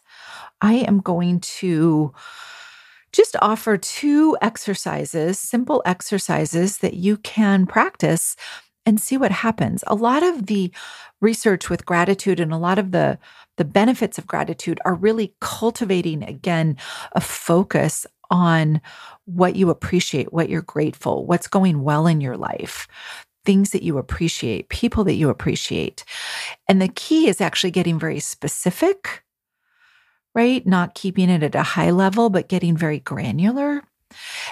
I 0.61 0.75
am 0.75 0.99
going 0.99 1.39
to 1.41 2.13
just 3.11 3.35
offer 3.41 3.77
two 3.77 4.35
exercises, 4.41 5.37
simple 5.37 5.83
exercises 5.85 6.79
that 6.79 6.95
you 6.95 7.17
can 7.17 7.65
practice 7.67 8.35
and 8.85 8.99
see 8.99 9.17
what 9.17 9.31
happens. 9.31 9.83
A 9.87 9.95
lot 9.95 10.23
of 10.23 10.47
the 10.47 10.71
research 11.21 11.69
with 11.69 11.85
gratitude 11.85 12.39
and 12.39 12.51
a 12.51 12.57
lot 12.57 12.79
of 12.79 12.91
the 12.91 13.17
the 13.57 13.65
benefits 13.65 14.17
of 14.17 14.25
gratitude 14.25 14.79
are 14.83 14.95
really 14.95 15.35
cultivating 15.39 16.23
again 16.23 16.75
a 17.13 17.21
focus 17.21 18.05
on 18.31 18.81
what 19.25 19.55
you 19.55 19.69
appreciate, 19.69 20.33
what 20.33 20.49
you're 20.49 20.61
grateful, 20.63 21.25
what's 21.25 21.47
going 21.47 21.83
well 21.83 22.07
in 22.07 22.19
your 22.19 22.35
life, 22.35 22.87
things 23.45 23.69
that 23.71 23.83
you 23.83 23.97
appreciate, 23.97 24.69
people 24.69 25.03
that 25.03 25.13
you 25.13 25.29
appreciate. 25.29 26.03
And 26.67 26.81
the 26.81 26.87
key 26.87 27.27
is 27.27 27.41
actually 27.41 27.71
getting 27.71 27.99
very 27.99 28.19
specific, 28.19 29.23
right? 30.33 30.65
Not 30.65 30.95
keeping 30.95 31.29
it 31.29 31.43
at 31.43 31.55
a 31.55 31.63
high 31.63 31.91
level, 31.91 32.29
but 32.31 32.49
getting 32.49 32.75
very 32.75 32.99
granular. 32.99 33.83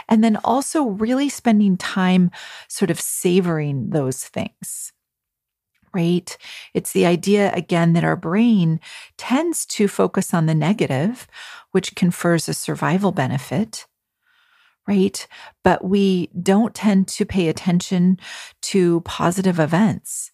And 0.10 0.24
then 0.24 0.38
also 0.44 0.84
really 0.84 1.30
spending 1.30 1.78
time 1.78 2.32
sort 2.68 2.92
of 2.92 3.00
savoring 3.00 3.90
those 3.90 4.24
things. 4.24 4.94
Right? 5.94 6.38
It's 6.74 6.94
the 6.94 7.06
idea 7.06 7.52
again 7.54 7.94
that 7.94 8.06
our 8.06 8.16
brain 8.16 8.80
tends 9.18 9.66
to 9.68 9.90
focus 9.90 10.34
on 10.34 10.46
the 10.46 10.56
negative, 10.56 11.28
which 11.72 11.96
confers 11.96 12.48
a 12.48 12.54
survival 12.54 13.12
benefit 13.12 13.86
right? 14.88 15.28
But 15.64 15.84
we 15.84 16.28
don't 16.42 16.74
tend 16.74 17.08
to 17.10 17.26
pay 17.26 17.48
attention 17.48 18.20
to 18.64 19.02
positive 19.02 19.60
events, 19.60 20.32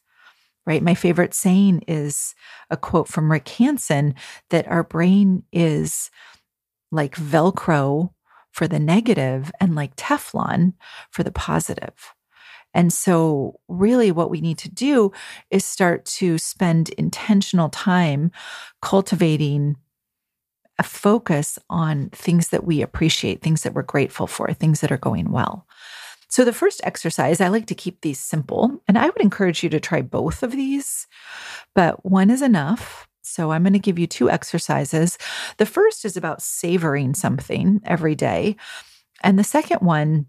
right? 0.65 0.81
My 0.81 0.95
favorite 0.95 1.33
saying 1.33 1.83
is 1.87 2.33
a 2.69 2.77
quote 2.77 3.07
from 3.07 3.31
Rick 3.31 3.49
Hanson 3.49 4.15
that 4.49 4.67
our 4.67 4.83
brain 4.83 5.43
is 5.51 6.09
like 6.91 7.15
Velcro 7.15 8.13
for 8.57 8.67
the 8.67 8.79
negative 8.79 9.51
and 9.59 9.75
like 9.75 9.95
Teflon 9.95 10.73
for 11.11 11.21
the 11.21 11.31
positive. 11.31 12.15
And 12.73 12.91
so, 12.91 13.59
really, 13.67 14.11
what 14.11 14.31
we 14.31 14.41
need 14.41 14.57
to 14.57 14.69
do 14.69 15.11
is 15.51 15.63
start 15.63 16.05
to 16.05 16.39
spend 16.39 16.89
intentional 16.89 17.69
time 17.69 18.31
cultivating 18.81 19.77
a 20.79 20.83
focus 20.83 21.59
on 21.69 22.09
things 22.09 22.49
that 22.49 22.63
we 22.63 22.81
appreciate, 22.81 23.43
things 23.43 23.61
that 23.61 23.75
we're 23.75 23.83
grateful 23.83 24.25
for, 24.25 24.51
things 24.51 24.81
that 24.81 24.91
are 24.91 24.97
going 24.97 25.31
well. 25.31 25.67
So, 26.27 26.43
the 26.43 26.51
first 26.51 26.81
exercise, 26.83 27.39
I 27.39 27.49
like 27.49 27.67
to 27.67 27.75
keep 27.75 28.01
these 28.01 28.19
simple, 28.19 28.81
and 28.87 28.97
I 28.97 29.05
would 29.05 29.21
encourage 29.21 29.61
you 29.61 29.69
to 29.69 29.79
try 29.79 30.01
both 30.01 30.41
of 30.41 30.51
these, 30.51 31.05
but 31.75 32.03
one 32.03 32.31
is 32.31 32.41
enough. 32.41 33.07
So 33.27 33.51
I'm 33.51 33.63
going 33.63 33.73
to 33.73 33.79
give 33.79 33.99
you 33.99 34.07
two 34.07 34.29
exercises. 34.29 35.17
The 35.57 35.65
first 35.65 36.05
is 36.05 36.17
about 36.17 36.41
savoring 36.41 37.13
something 37.13 37.81
every 37.85 38.15
day. 38.15 38.55
And 39.23 39.37
the 39.37 39.43
second 39.43 39.79
one 39.79 40.27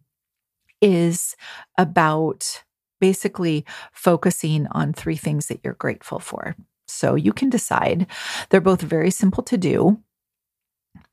is 0.80 1.36
about 1.76 2.62
basically 3.00 3.64
focusing 3.92 4.66
on 4.72 4.92
three 4.92 5.16
things 5.16 5.46
that 5.46 5.60
you're 5.62 5.74
grateful 5.74 6.18
for. 6.18 6.56
So 6.86 7.14
you 7.14 7.32
can 7.32 7.50
decide. 7.50 8.06
They're 8.48 8.60
both 8.60 8.80
very 8.80 9.10
simple 9.10 9.42
to 9.44 9.56
do 9.56 10.02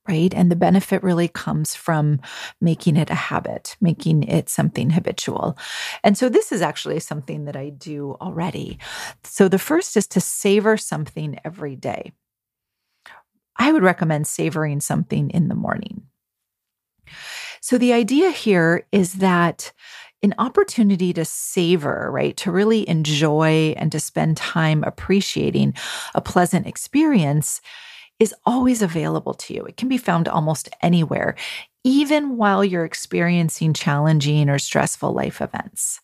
right? 0.07 0.33
And 0.33 0.51
the 0.51 0.55
benefit 0.55 1.01
really 1.03 1.27
comes 1.27 1.75
from 1.75 2.19
making 2.61 2.95
it 2.95 3.09
a 3.09 3.15
habit, 3.15 3.75
making 3.81 4.23
it 4.23 4.49
something 4.49 4.91
habitual. 4.91 5.57
And 6.03 6.17
so 6.17 6.29
this 6.29 6.51
is 6.51 6.61
actually 6.61 6.99
something 6.99 7.45
that 7.45 7.55
I 7.55 7.69
do 7.69 8.15
already. 8.21 8.77
So 9.23 9.47
the 9.47 9.59
first 9.59 9.97
is 9.97 10.07
to 10.07 10.21
savor 10.21 10.77
something 10.77 11.39
every 11.43 11.75
day. 11.75 12.11
I 13.57 13.71
would 13.71 13.83
recommend 13.83 14.27
savoring 14.27 14.81
something 14.81 15.29
in 15.29 15.47
the 15.47 15.55
morning. 15.55 16.03
So 17.61 17.77
the 17.77 17.93
idea 17.93 18.29
here 18.31 18.85
is 18.91 19.13
that 19.13 19.71
an 20.21 20.33
opportunity 20.37 21.13
to 21.13 21.25
savor, 21.25 22.09
right? 22.11 22.35
To 22.37 22.51
really 22.51 22.87
enjoy 22.87 23.73
and 23.77 23.91
to 23.91 23.99
spend 23.99 24.37
time 24.37 24.83
appreciating 24.83 25.73
a 26.13 26.21
pleasant 26.21 26.67
experience 26.67 27.61
is 28.19 28.33
always 28.45 28.81
available 28.81 29.33
to 29.33 29.53
you. 29.53 29.63
It 29.65 29.77
can 29.77 29.89
be 29.89 29.97
found 29.97 30.27
almost 30.27 30.69
anywhere, 30.81 31.35
even 31.83 32.37
while 32.37 32.63
you're 32.63 32.85
experiencing 32.85 33.73
challenging 33.73 34.49
or 34.49 34.59
stressful 34.59 35.13
life 35.13 35.41
events. 35.41 35.99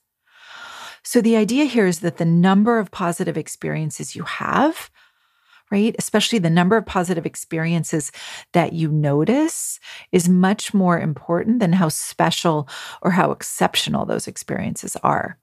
So, 1.04 1.22
the 1.22 1.36
idea 1.36 1.66
here 1.66 1.88
is 1.88 2.02
that 2.02 2.18
the 2.18 2.26
number 2.26 2.78
of 2.78 2.92
positive 2.92 3.38
experiences 3.38 4.16
you 4.16 4.24
have, 4.24 4.92
right, 5.72 5.96
especially 5.98 6.38
the 6.38 6.50
number 6.50 6.78
of 6.78 6.86
positive 6.86 7.26
experiences 7.26 8.12
that 8.54 8.74
you 8.74 8.92
notice, 8.92 9.80
is 10.12 10.30
much 10.30 10.76
more 10.76 11.00
important 11.00 11.60
than 11.60 11.74
how 11.74 11.90
special 11.90 12.70
or 13.02 13.12
how 13.12 13.32
exceptional 13.32 14.06
those 14.06 14.28
experiences 14.28 14.96
are. 14.98 15.40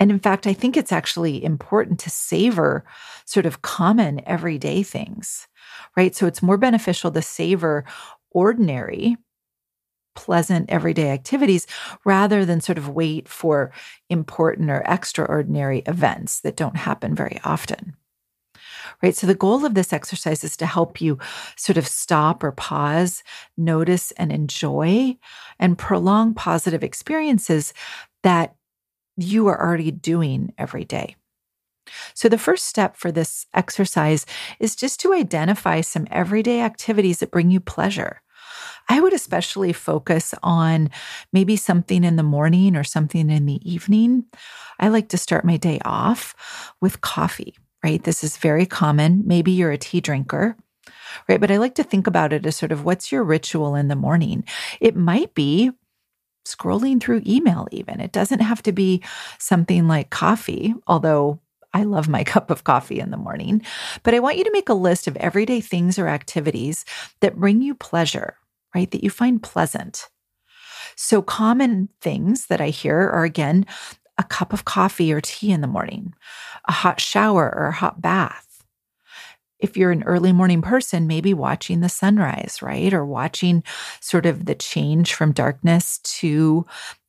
And 0.00 0.10
in 0.10 0.18
fact, 0.18 0.46
I 0.46 0.54
think 0.54 0.76
it's 0.76 0.92
actually 0.92 1.44
important 1.44 2.00
to 2.00 2.10
savor 2.10 2.84
sort 3.26 3.46
of 3.46 3.62
common 3.62 4.22
everyday 4.26 4.82
things 4.82 5.46
right? 5.96 6.14
So 6.14 6.26
it's 6.26 6.42
more 6.42 6.58
beneficial 6.58 7.10
to 7.10 7.22
savor 7.22 7.84
ordinary, 8.30 9.16
pleasant 10.14 10.70
everyday 10.70 11.10
activities 11.10 11.66
rather 12.04 12.44
than 12.44 12.60
sort 12.60 12.78
of 12.78 12.88
wait 12.88 13.28
for 13.28 13.72
important 14.08 14.70
or 14.70 14.82
extraordinary 14.86 15.80
events 15.86 16.40
that 16.40 16.56
don't 16.56 16.76
happen 16.76 17.14
very 17.14 17.38
often. 17.44 17.94
Right. 19.02 19.14
So 19.14 19.26
the 19.26 19.34
goal 19.34 19.64
of 19.64 19.74
this 19.74 19.92
exercise 19.92 20.42
is 20.42 20.56
to 20.58 20.66
help 20.66 21.00
you 21.00 21.18
sort 21.56 21.76
of 21.76 21.86
stop 21.86 22.42
or 22.42 22.52
pause, 22.52 23.22
notice 23.56 24.10
and 24.12 24.32
enjoy 24.32 25.16
and 25.58 25.76
prolong 25.76 26.34
positive 26.34 26.82
experiences 26.82 27.74
that 28.22 28.54
you 29.16 29.46
are 29.48 29.60
already 29.60 29.90
doing 29.90 30.52
every 30.58 30.84
day. 30.84 31.16
So, 32.14 32.28
the 32.28 32.38
first 32.38 32.66
step 32.66 32.96
for 32.96 33.12
this 33.12 33.46
exercise 33.54 34.26
is 34.60 34.76
just 34.76 35.00
to 35.00 35.14
identify 35.14 35.80
some 35.80 36.06
everyday 36.10 36.60
activities 36.60 37.18
that 37.20 37.30
bring 37.30 37.50
you 37.50 37.60
pleasure. 37.60 38.22
I 38.88 39.00
would 39.00 39.12
especially 39.12 39.72
focus 39.72 40.34
on 40.42 40.90
maybe 41.32 41.56
something 41.56 42.04
in 42.04 42.16
the 42.16 42.22
morning 42.22 42.76
or 42.76 42.84
something 42.84 43.30
in 43.30 43.46
the 43.46 43.60
evening. 43.70 44.24
I 44.78 44.88
like 44.88 45.08
to 45.08 45.18
start 45.18 45.44
my 45.44 45.56
day 45.56 45.80
off 45.84 46.72
with 46.80 47.00
coffee, 47.00 47.56
right? 47.82 48.02
This 48.02 48.22
is 48.22 48.36
very 48.36 48.66
common. 48.66 49.22
Maybe 49.26 49.52
you're 49.52 49.72
a 49.72 49.78
tea 49.78 50.00
drinker 50.00 50.56
right? 51.28 51.40
But 51.40 51.50
I 51.50 51.56
like 51.56 51.74
to 51.76 51.84
think 51.84 52.06
about 52.06 52.32
it 52.32 52.46
as 52.46 52.56
sort 52.56 52.72
of 52.72 52.84
what's 52.84 53.10
your 53.10 53.24
ritual 53.24 53.74
in 53.74 53.88
the 53.88 53.96
morning? 53.96 54.44
It 54.80 54.96
might 54.96 55.34
be 55.34 55.70
scrolling 56.46 57.00
through 57.00 57.22
email, 57.26 57.66
even. 57.72 58.00
It 58.00 58.12
doesn't 58.12 58.40
have 58.40 58.62
to 58.62 58.72
be 58.72 59.02
something 59.38 59.88
like 59.88 60.10
coffee, 60.10 60.74
although 60.86 61.40
I 61.76 61.82
love 61.82 62.08
my 62.08 62.24
cup 62.34 62.50
of 62.50 62.64
coffee 62.64 62.98
in 62.98 63.10
the 63.10 63.18
morning. 63.18 63.62
But 64.02 64.14
I 64.14 64.20
want 64.20 64.38
you 64.38 64.44
to 64.44 64.52
make 64.52 64.70
a 64.70 64.74
list 64.74 65.06
of 65.06 65.16
everyday 65.16 65.60
things 65.60 65.98
or 65.98 66.08
activities 66.08 66.84
that 67.20 67.36
bring 67.36 67.60
you 67.60 67.74
pleasure, 67.74 68.38
right? 68.74 68.90
That 68.90 69.04
you 69.04 69.10
find 69.10 69.42
pleasant. 69.42 70.08
So, 70.96 71.20
common 71.20 71.90
things 72.00 72.46
that 72.46 72.60
I 72.60 72.70
hear 72.70 72.98
are 72.98 73.24
again, 73.24 73.66
a 74.16 74.24
cup 74.24 74.54
of 74.54 74.64
coffee 74.64 75.12
or 75.12 75.20
tea 75.20 75.52
in 75.52 75.60
the 75.60 75.66
morning, 75.66 76.14
a 76.66 76.72
hot 76.72 77.00
shower 77.00 77.52
or 77.54 77.66
a 77.66 77.72
hot 77.72 78.00
bath. 78.00 78.64
If 79.58 79.76
you're 79.76 79.90
an 79.90 80.04
early 80.04 80.32
morning 80.32 80.62
person, 80.62 81.06
maybe 81.06 81.34
watching 81.34 81.80
the 81.80 81.88
sunrise, 81.90 82.60
right? 82.62 82.92
Or 82.94 83.04
watching 83.04 83.62
sort 84.00 84.24
of 84.24 84.46
the 84.46 84.54
change 84.54 85.12
from 85.12 85.32
darkness 85.32 85.98
to 86.20 86.64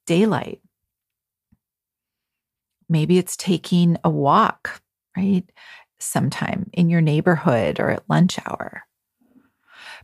daylight. 0.05 0.59
Maybe 2.89 3.17
it's 3.17 3.35
taking 3.35 3.97
a 4.03 4.09
walk, 4.09 4.81
right? 5.15 5.43
Sometime 5.99 6.69
in 6.73 6.89
your 6.89 7.01
neighborhood 7.01 7.79
or 7.79 7.89
at 7.89 8.09
lunch 8.09 8.39
hour. 8.45 8.83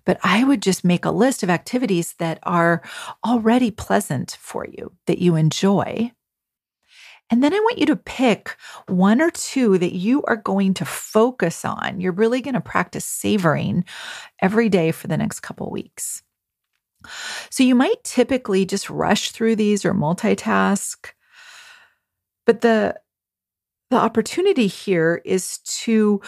But 0.05 0.19
I 0.23 0.43
would 0.43 0.61
just 0.61 0.83
make 0.83 1.05
a 1.05 1.11
list 1.11 1.43
of 1.43 1.49
activities 1.49 2.15
that 2.19 2.39
are 2.43 2.81
already 3.25 3.71
pleasant 3.71 4.37
for 4.39 4.65
you, 4.65 4.91
that 5.07 5.19
you 5.19 5.35
enjoy. 5.35 6.11
And 7.29 7.41
then 7.43 7.53
I 7.53 7.59
want 7.59 7.79
you 7.79 7.85
to 7.87 7.95
pick 7.95 8.57
one 8.87 9.21
or 9.21 9.31
two 9.31 9.77
that 9.77 9.93
you 9.93 10.23
are 10.23 10.35
going 10.35 10.73
to 10.75 10.85
focus 10.85 11.63
on. 11.63 11.99
You're 11.99 12.11
really 12.11 12.41
going 12.41 12.53
to 12.53 12.61
practice 12.61 13.05
savoring 13.05 13.85
every 14.41 14.69
day 14.69 14.91
for 14.91 15.07
the 15.07 15.17
next 15.17 15.39
couple 15.39 15.71
weeks. 15.71 16.21
So 17.49 17.63
you 17.63 17.75
might 17.75 18.03
typically 18.03 18.65
just 18.65 18.89
rush 18.89 19.31
through 19.31 19.55
these 19.55 19.85
or 19.85 19.93
multitask. 19.93 21.11
But 22.45 22.61
the 22.61 22.99
the 23.89 23.97
opportunity 23.97 24.67
here 24.67 25.21
is 25.23 25.59
to 25.59 26.19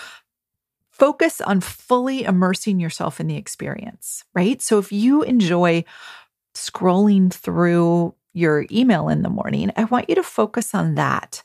focus 0.92 1.42
on 1.42 1.62
fully 1.62 2.24
immersing 2.24 2.80
yourself 2.80 3.20
in 3.20 3.28
the 3.28 3.36
experience, 3.36 4.24
right? 4.34 4.62
So 4.62 4.78
if 4.78 4.92
you 4.92 5.24
enjoy 5.24 5.84
scrolling 6.54 7.34
through 7.34 8.14
your 8.34 8.66
email 8.72 9.10
in 9.10 9.24
the 9.24 9.30
morning, 9.30 9.72
I 9.76 9.86
want 9.86 10.10
you 10.10 10.16
to 10.16 10.24
focus 10.24 10.76
on 10.76 10.96
that, 10.96 11.44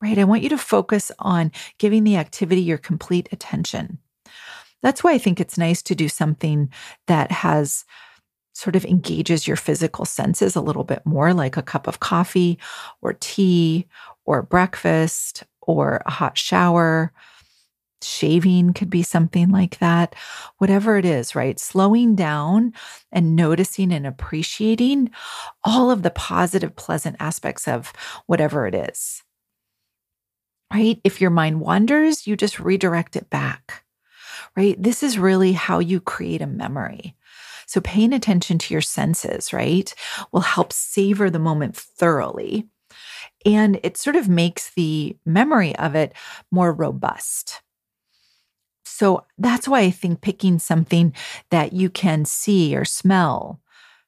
right? 0.00 0.18
I 0.18 0.24
want 0.24 0.42
you 0.42 0.48
to 0.48 0.58
focus 0.58 1.12
on 1.18 1.52
giving 1.78 2.04
the 2.04 2.16
activity 2.16 2.62
your 2.62 2.78
complete 2.78 3.28
attention. 3.30 3.98
That's 4.82 5.04
why 5.04 5.12
I 5.12 5.18
think 5.18 5.40
it's 5.40 5.58
nice 5.58 5.82
to 5.82 5.94
do 5.94 6.08
something 6.08 6.72
that 7.06 7.30
has 7.30 7.84
sort 8.58 8.74
of 8.74 8.84
engages 8.84 9.46
your 9.46 9.56
physical 9.56 10.04
senses 10.04 10.56
a 10.56 10.60
little 10.60 10.82
bit 10.82 11.06
more, 11.06 11.32
like 11.32 11.56
a 11.56 11.62
cup 11.62 11.86
of 11.86 12.00
coffee 12.00 12.58
or 13.02 13.12
tea 13.20 13.86
or 14.24 14.42
breakfast 14.42 15.44
or 15.60 16.02
a 16.06 16.10
hot 16.10 16.36
shower. 16.36 17.12
Shaving 18.02 18.72
could 18.72 18.90
be 18.90 19.04
something 19.04 19.50
like 19.50 19.78
that. 19.78 20.16
Whatever 20.58 20.98
it 20.98 21.04
is, 21.04 21.36
right? 21.36 21.58
Slowing 21.60 22.16
down 22.16 22.72
and 23.12 23.36
noticing 23.36 23.92
and 23.92 24.04
appreciating 24.04 25.10
all 25.62 25.92
of 25.92 26.02
the 26.02 26.10
positive, 26.10 26.74
pleasant 26.74 27.14
aspects 27.20 27.68
of 27.68 27.92
whatever 28.26 28.66
it 28.66 28.74
is. 28.74 29.22
Right? 30.72 31.00
If 31.04 31.20
your 31.20 31.30
mind 31.30 31.60
wanders, 31.60 32.26
you 32.26 32.36
just 32.36 32.58
redirect 32.58 33.14
it 33.14 33.30
back. 33.30 33.84
Right? 34.56 34.80
This 34.82 35.04
is 35.04 35.16
really 35.16 35.52
how 35.52 35.78
you 35.78 36.00
create 36.00 36.42
a 36.42 36.46
memory. 36.48 37.14
So 37.68 37.82
paying 37.82 38.14
attention 38.14 38.58
to 38.58 38.74
your 38.74 38.80
senses, 38.80 39.52
right, 39.52 39.94
will 40.32 40.40
help 40.40 40.72
savor 40.72 41.28
the 41.28 41.38
moment 41.38 41.76
thoroughly. 41.76 42.66
And 43.44 43.78
it 43.82 43.98
sort 43.98 44.16
of 44.16 44.28
makes 44.28 44.70
the 44.70 45.16
memory 45.26 45.76
of 45.76 45.94
it 45.94 46.14
more 46.50 46.72
robust. 46.72 47.60
So 48.84 49.26
that's 49.36 49.68
why 49.68 49.80
I 49.80 49.90
think 49.90 50.22
picking 50.22 50.58
something 50.58 51.12
that 51.50 51.74
you 51.74 51.90
can 51.90 52.24
see 52.24 52.74
or 52.74 52.86
smell, 52.86 53.60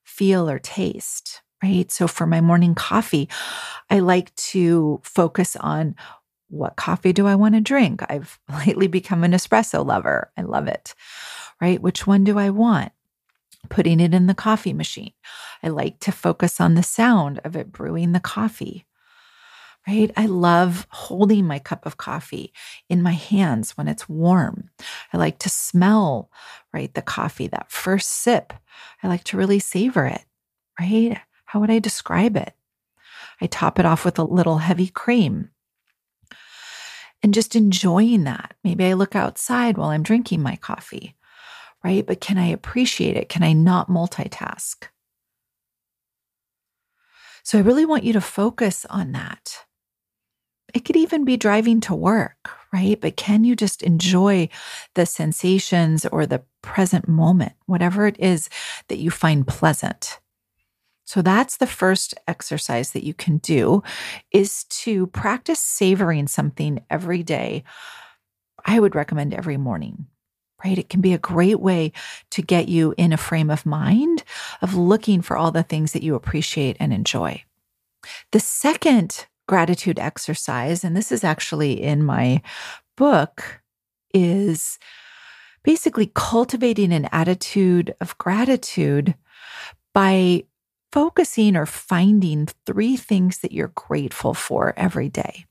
feel 0.05 0.49
or 0.49 0.59
taste, 0.59 1.43
right? 1.63 1.93
So 1.93 2.09
for 2.09 2.27
my 2.27 2.41
morning 2.41 2.75
coffee, 2.75 3.29
I 3.91 4.01
like 4.01 4.35
to 4.37 5.01
focus 5.05 5.55
on 5.55 5.95
what 6.49 6.77
coffee 6.77 7.13
do 7.13 7.27
I 7.27 7.35
want 7.35 7.55
to 7.57 7.61
drink? 7.61 8.03
I've 8.09 8.41
lately 8.67 8.87
become 8.87 9.23
an 9.23 9.33
espresso 9.33 9.87
lover. 9.87 10.33
I 10.37 10.43
love 10.43 10.67
it, 10.67 10.95
right? 11.61 11.81
Which 11.81 12.07
one 12.07 12.25
do 12.25 12.39
I 12.39 12.49
want? 12.49 12.91
Putting 13.69 14.01
it 14.01 14.15
in 14.15 14.27
the 14.27 14.35
coffee 14.35 14.73
machine. 14.73 15.13
I 15.63 15.69
like 15.69 16.01
to 16.01 16.13
focus 16.13 16.61
on 16.61 16.75
the 16.75 16.83
sound 16.83 17.41
of 17.45 17.57
it 17.57 17.73
brewing 17.73 18.13
the 18.13 18.21
coffee. 18.21 18.87
Right? 19.89 20.11
I 20.17 20.27
love 20.27 20.87
holding 20.91 21.47
my 21.47 21.59
cup 21.59 21.87
of 21.87 21.97
coffee 21.97 22.53
in 22.89 23.03
my 23.03 23.13
hands 23.13 23.77
when 23.79 23.89
it's 23.89 24.09
warm. 24.09 24.69
I 25.13 25.17
like 25.17 25.39
to 25.41 25.49
smell, 25.49 26.31
right, 26.73 26.93
the 26.93 27.03
coffee, 27.03 27.47
that 27.49 27.73
first 27.73 28.11
sip. 28.11 28.53
I 29.03 29.09
like 29.09 29.25
to 29.25 29.39
really 29.39 29.59
savor 29.59 30.05
it, 30.05 30.25
right? 30.79 31.19
How 31.47 31.61
would 31.61 31.71
I 31.71 31.79
describe 31.79 32.37
it? 32.37 32.53
I 33.41 33.47
top 33.47 33.79
it 33.79 33.87
off 33.87 34.05
with 34.05 34.19
a 34.19 34.25
little 34.25 34.59
heavy 34.59 34.89
cream 34.89 35.51
and 37.23 37.33
just 37.33 37.57
enjoying 37.57 38.25
that. 38.25 38.55
Maybe 38.63 38.85
I 38.85 38.93
look 38.93 39.17
outside 39.17 39.79
while 39.79 39.89
I'm 39.89 40.03
drinking 40.03 40.43
my 40.43 40.57
coffee 40.57 41.17
right? 41.85 42.07
But 42.07 42.21
can 42.21 42.39
I 42.39 42.47
appreciate 42.47 43.17
it? 43.17 43.29
Can 43.29 43.43
I 43.43 43.53
not 43.53 43.89
multitask? 43.89 44.89
So 47.43 47.59
I 47.59 47.63
really 47.63 47.87
want 47.87 48.05
you 48.05 48.13
to 48.13 48.21
focus 48.21 48.87
on 48.91 49.13
that. 49.13 49.65
It 50.73 50.85
could 50.85 50.97
even 50.97 51.25
be 51.25 51.37
driving 51.37 51.81
to 51.83 51.95
work, 51.95 52.51
right? 52.73 53.01
But 53.01 53.17
can 53.17 53.45
you 53.45 53.57
just 53.57 53.83
enjoy 53.83 54.49
the 54.95 55.05
sensations 55.05 56.07
or 56.07 56.27
the 56.27 56.43
present 56.63 57.09
moment, 57.09 57.53
whatever 57.67 58.07
it 58.07 58.19
is 58.21 58.49
that 58.89 58.99
you 58.99 59.11
find 59.11 59.47
pleasant? 59.47 60.21
So 61.05 61.23
that's 61.23 61.57
the 61.57 61.67
first 61.67 62.15
exercise 62.29 62.93
that 62.93 63.03
you 63.03 63.15
can 63.15 63.39
do 63.39 63.83
is 64.31 64.63
to 64.65 65.09
practice 65.09 65.59
savoring 65.59 66.29
something 66.29 66.85
every 66.89 67.25
day. 67.25 67.65
I 68.65 68.79
would 68.79 68.95
recommend 68.95 69.35
every 69.35 69.57
morning 69.57 70.07
right? 70.65 70.79
It 70.79 70.89
can 70.89 71.01
be 71.01 71.13
a 71.13 71.19
great 71.19 71.61
way 71.61 71.93
to 72.31 72.43
get 72.43 72.69
you 72.69 72.95
in 72.97 73.13
a 73.13 73.17
frame 73.17 73.51
of 73.51 73.67
mind 73.67 74.25
of 74.63 74.75
looking 74.75 75.23
for 75.23 75.37
all 75.37 75.51
the 75.51 75.63
things 75.63 75.93
that 75.93 76.03
you 76.03 76.15
appreciate 76.15 76.77
and 76.81 76.93
enjoy. 76.93 77.45
The 78.33 78.41
second 78.41 79.27
gratitude 79.47 79.99
exercise, 79.99 80.85
and 80.85 80.97
this 80.97 81.11
is 81.11 81.25
actually 81.25 81.83
in 81.83 82.05
my 82.05 82.43
book, 82.97 83.61
is 84.15 84.79
basically 85.63 86.11
cultivating 86.15 86.93
an 86.93 87.09
attitude 87.13 87.95
of 88.01 88.17
gratitude 88.19 89.15
by 89.93 90.45
focusing 90.93 91.57
or 91.57 91.67
finding 91.67 92.47
three 92.67 92.97
things 92.97 93.39
that 93.39 93.53
you're 93.53 93.73
grateful 93.75 94.35
for 94.35 94.75
every 94.77 95.09
day. 95.09 95.45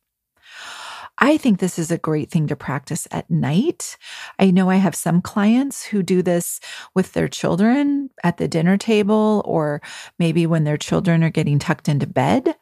I 1.20 1.38
think 1.38 1.60
this 1.60 1.78
is 1.78 1.92
a 1.92 1.98
great 1.98 2.32
thing 2.32 2.48
to 2.48 2.56
practice 2.56 3.08
at 3.12 3.30
night. 3.30 3.98
I 4.40 4.52
know 4.52 4.70
I 4.70 4.78
have 4.78 4.96
some 4.96 5.22
clients 5.22 5.84
who 5.84 6.02
do 6.02 6.22
this 6.22 6.62
with 6.96 7.12
their 7.12 7.28
children 7.28 8.10
at 8.24 8.38
the 8.38 8.48
dinner 8.48 8.78
table 8.78 9.42
or 9.46 9.82
maybe 10.18 10.48
when 10.48 10.64
their 10.64 10.78
children 10.78 11.24
are 11.24 11.30
getting 11.30 11.60
tucked 11.60 11.90
into 11.90 12.08
bed. 12.08 12.56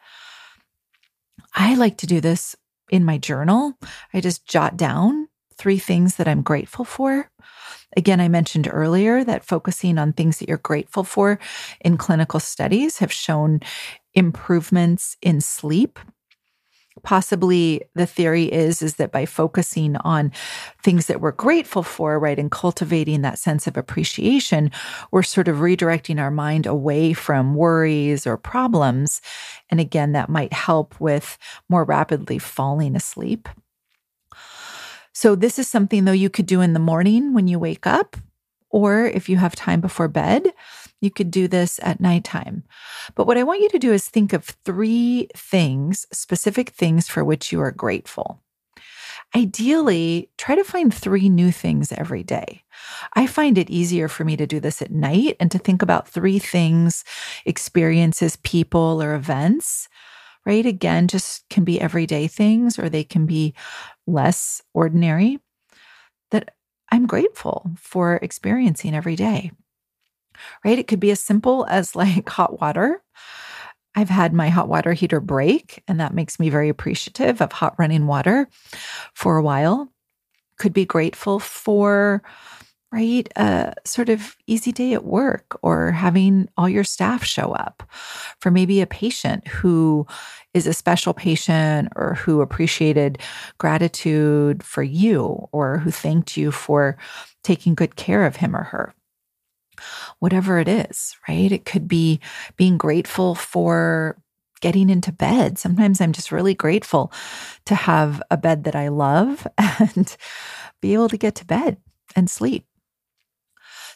I 1.53 1.75
like 1.75 1.97
to 1.97 2.07
do 2.07 2.19
this 2.19 2.55
in 2.89 3.05
my 3.05 3.19
journal. 3.19 3.73
I 4.13 4.21
just 4.21 4.47
jot 4.47 4.75
down 4.75 5.27
three 5.57 5.79
things 5.79 6.15
that 6.15 6.27
I'm 6.27 6.41
grateful 6.41 6.85
for. 6.85 7.29
Again, 7.95 8.19
I 8.19 8.27
mentioned 8.27 8.69
earlier 8.71 9.23
that 9.23 9.45
focusing 9.45 9.97
on 9.97 10.13
things 10.13 10.39
that 10.39 10.47
you're 10.47 10.57
grateful 10.57 11.03
for 11.03 11.39
in 11.81 11.97
clinical 11.97 12.39
studies 12.39 12.99
have 12.99 13.11
shown 13.11 13.61
improvements 14.13 15.17
in 15.21 15.41
sleep 15.41 15.99
possibly 17.03 17.81
the 17.95 18.05
theory 18.05 18.45
is 18.45 18.81
is 18.81 18.95
that 18.95 19.11
by 19.11 19.25
focusing 19.25 19.95
on 19.97 20.31
things 20.83 21.07
that 21.07 21.21
we're 21.21 21.31
grateful 21.31 21.83
for 21.83 22.19
right 22.19 22.39
and 22.39 22.51
cultivating 22.51 23.21
that 23.21 23.39
sense 23.39 23.67
of 23.67 23.77
appreciation 23.77 24.71
we're 25.11 25.23
sort 25.23 25.47
of 25.47 25.57
redirecting 25.57 26.19
our 26.19 26.31
mind 26.31 26.65
away 26.65 27.13
from 27.13 27.55
worries 27.55 28.25
or 28.27 28.37
problems. 28.37 29.21
And 29.69 29.79
again 29.79 30.11
that 30.13 30.29
might 30.29 30.53
help 30.53 30.99
with 30.99 31.37
more 31.69 31.83
rapidly 31.83 32.39
falling 32.39 32.95
asleep. 32.95 33.49
So, 35.13 35.33
this 35.35 35.57
is 35.57 35.67
something 35.67 36.05
though 36.05 36.11
you 36.11 36.29
could 36.29 36.45
do 36.45 36.61
in 36.61 36.73
the 36.73 36.79
morning 36.79 37.33
when 37.33 37.47
you 37.47 37.57
wake 37.57 37.87
up, 37.87 38.15
or 38.69 39.05
if 39.05 39.27
you 39.29 39.37
have 39.37 39.55
time 39.55 39.81
before 39.81 40.07
bed, 40.07 40.53
you 41.01 41.11
could 41.11 41.31
do 41.31 41.47
this 41.47 41.79
at 41.83 41.99
nighttime. 41.99 42.63
But 43.15 43.27
what 43.27 43.37
I 43.37 43.43
want 43.43 43.61
you 43.61 43.69
to 43.69 43.79
do 43.79 43.93
is 43.93 44.07
think 44.07 44.33
of 44.33 44.43
three 44.43 45.29
things, 45.35 46.05
specific 46.11 46.69
things 46.69 47.07
for 47.07 47.23
which 47.23 47.51
you 47.51 47.61
are 47.61 47.71
grateful. 47.71 48.41
Ideally, 49.35 50.29
try 50.37 50.55
to 50.55 50.63
find 50.63 50.93
three 50.93 51.27
new 51.27 51.51
things 51.51 51.91
every 51.91 52.23
day. 52.23 52.63
I 53.13 53.27
find 53.27 53.57
it 53.57 53.69
easier 53.69 54.07
for 54.07 54.23
me 54.23 54.37
to 54.37 54.47
do 54.47 54.59
this 54.59 54.81
at 54.81 54.91
night 54.91 55.35
and 55.39 55.51
to 55.51 55.59
think 55.59 55.81
about 55.81 56.07
three 56.07 56.39
things, 56.39 57.03
experiences, 57.45 58.37
people, 58.37 59.03
or 59.03 59.13
events, 59.13 59.89
right? 60.45 60.65
Again, 60.65 61.09
just 61.09 61.47
can 61.49 61.65
be 61.65 61.79
everyday 61.79 62.27
things 62.27 62.79
or 62.79 62.87
they 62.87 63.03
can 63.03 63.25
be 63.25 63.53
less 64.05 64.61
ordinary 64.73 65.39
that 66.31 66.55
I'm 66.89 67.05
grateful 67.05 67.69
for 67.77 68.15
experiencing 68.15 68.95
every 68.95 69.17
day, 69.17 69.51
right? 70.63 70.79
It 70.79 70.87
could 70.87 70.99
be 70.99 71.11
as 71.11 71.19
simple 71.19 71.65
as 71.69 71.95
like 71.95 72.27
hot 72.29 72.59
water. 72.59 73.01
I've 73.97 74.09
had 74.09 74.31
my 74.31 74.49
hot 74.49 74.67
water 74.69 74.93
heater 74.93 75.19
break, 75.19 75.83
and 75.87 75.99
that 75.99 76.13
makes 76.13 76.39
me 76.39 76.51
very 76.51 76.69
appreciative 76.69 77.41
of 77.41 77.51
hot 77.51 77.73
running 77.79 78.05
water 78.05 78.47
for 79.15 79.37
a 79.37 79.41
while. 79.43 79.91
Could 80.59 80.71
be 80.71 80.85
grateful 80.85 81.39
for, 81.39 82.21
right, 82.91 83.27
a 83.35 83.73
sort 83.85 84.09
of 84.09 84.35
easy 84.45 84.71
day 84.71 84.93
at 84.93 85.03
work 85.03 85.57
or 85.63 85.91
having 85.91 86.47
all 86.57 86.69
your 86.69 86.83
staff 86.83 87.23
show 87.23 87.53
up. 87.53 87.81
For 88.39 88.51
maybe 88.51 88.81
a 88.81 88.87
patient 88.87 89.47
who 89.47 90.05
is 90.53 90.67
a 90.67 90.73
special 90.73 91.15
patient 91.15 91.89
or 91.95 92.13
who 92.13 92.41
appreciated 92.41 93.17
gratitude 93.57 94.61
for 94.61 94.83
you 94.83 95.47
or 95.51 95.79
who 95.79 95.89
thanked 95.89 96.37
you 96.37 96.51
for 96.51 96.97
taking 97.43 97.73
good 97.73 97.95
care 97.95 98.27
of 98.27 98.35
him 98.35 98.55
or 98.55 98.63
her 98.63 98.93
whatever 100.19 100.59
it 100.59 100.67
is, 100.67 101.15
right? 101.27 101.51
It 101.51 101.65
could 101.65 101.87
be 101.87 102.19
being 102.55 102.77
grateful 102.77 103.35
for 103.35 104.17
getting 104.61 104.89
into 104.89 105.11
bed. 105.11 105.57
Sometimes 105.57 106.01
I'm 106.01 106.13
just 106.13 106.31
really 106.31 106.53
grateful 106.53 107.11
to 107.65 107.75
have 107.75 108.21
a 108.31 108.37
bed 108.37 108.63
that 108.63 108.75
I 108.75 108.87
love 108.87 109.47
and 109.57 110.15
be 110.81 110.93
able 110.93 111.09
to 111.09 111.17
get 111.17 111.35
to 111.35 111.45
bed 111.45 111.77
and 112.15 112.29
sleep. 112.29 112.65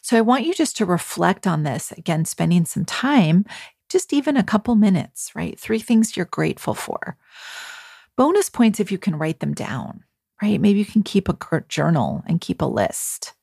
So 0.02 0.18
I 0.18 0.22
want 0.22 0.46
you 0.46 0.54
just 0.54 0.78
to 0.78 0.86
reflect 0.86 1.46
on 1.46 1.64
this 1.64 1.92
again, 1.92 2.26
spending 2.26 2.66
some 2.66 2.86
time, 2.86 3.46
just 3.90 4.14
even 4.14 4.36
a 4.36 4.44
couple 4.44 4.76
minutes, 4.76 5.32
right? 5.36 5.60
Three 5.60 5.80
things 5.80 6.18
you're 6.18 6.26
grateful 6.26 6.74
for. 6.74 7.18
Bonus 8.18 8.50
points 8.50 8.80
if 8.80 8.92
you 8.92 8.98
can 8.98 9.16
write 9.16 9.40
them 9.40 9.54
down, 9.54 10.04
right? 10.42 10.60
Maybe 10.60 10.80
you 10.80 10.86
can 10.86 11.04
keep 11.04 11.30
a 11.30 11.64
journal 11.68 12.24
and 12.28 12.42
keep 12.42 12.62
a 12.62 12.66
list 12.66 13.34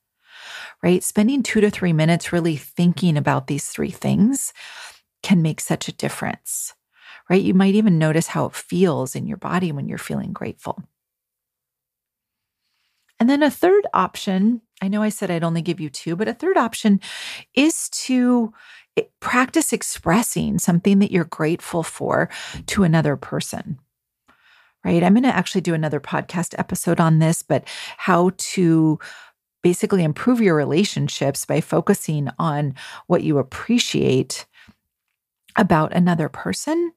right? 0.83 1.03
Spending 1.03 1.43
two 1.43 1.61
to 1.61 1.71
three 1.71 1.93
minutes 1.93 2.33
really 2.33 2.57
thinking 2.57 3.17
about 3.17 3.47
these 3.47 3.67
three 3.67 3.91
things 3.91 4.53
can 5.23 5.43
make 5.43 5.61
such 5.61 5.88
a 5.88 5.93
difference, 5.93 6.75
right? 7.29 7.43
You 7.43 7.55
might 7.55 7.75
even 7.75 7.99
notice 7.99 8.29
how 8.29 8.47
it 8.47 8.55
feels 8.55 9.17
in 9.17 9.27
your 9.27 9.37
body 9.37 9.73
when 9.73 9.88
you're 9.88 9.99
feeling 9.99 10.33
grateful. 10.33 10.83
And 13.21 13.29
then 13.29 13.43
a 13.43 13.51
third 13.51 13.87
option, 13.93 14.62
I 14.81 14.88
know 14.88 15.03
I 15.03 15.09
said 15.09 15.31
I'd 15.31 15.45
only 15.45 15.62
give 15.62 15.81
you 15.81 15.91
two, 15.91 16.14
but 16.14 16.29
a 16.29 16.35
third 16.35 16.57
option 16.57 17.01
is 17.55 17.88
to 17.91 18.53
eh, 18.97 19.03
practice 19.21 19.73
expressing 19.73 20.59
something 20.59 21.01
that 21.01 21.11
you're 21.11 21.25
grateful 21.25 21.83
for 21.83 22.29
to 22.67 22.85
another 22.85 23.17
person. 23.17 23.81
Right? 24.85 25.03
I'm 25.03 25.14
going 25.14 25.25
to 25.25 25.35
actually 25.35 25.62
do 25.62 25.75
another 25.75 25.99
podcast 25.99 26.55
episode 26.57 27.01
on 27.01 27.19
this, 27.19 27.43
but 27.43 27.64
how 27.97 28.31
to 28.37 29.01
basically 29.62 30.05
improve 30.05 30.40
your 30.40 30.55
relationships 30.55 31.44
by 31.44 31.61
focusing 31.61 32.29
on 32.38 32.75
what 33.07 33.23
you 33.23 33.38
appreciate 33.38 34.47
about 35.57 35.92
another 35.92 36.29
person. 36.29 36.92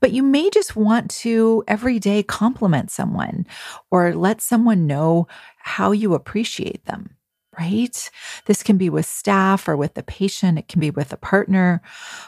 But 0.00 0.12
you 0.12 0.22
may 0.22 0.50
just 0.50 0.76
want 0.76 1.10
to 1.10 1.64
every 1.66 1.98
day 1.98 2.22
compliment 2.22 2.90
someone 2.90 3.46
or 3.90 4.14
let 4.14 4.40
someone 4.40 4.86
know 4.86 5.26
how 5.58 5.92
you 5.92 6.14
appreciate 6.14 6.84
them, 6.84 7.16
right? 7.58 8.10
This 8.46 8.62
can 8.62 8.76
be 8.76 8.90
with 8.90 9.06
staff 9.06 9.66
or 9.66 9.76
with 9.76 9.94
the 9.94 10.02
patient, 10.02 10.58
it 10.58 10.68
can 10.68 10.80
be 10.80 10.90
with 10.90 11.12
a 11.12 11.18
partner, 11.18 11.82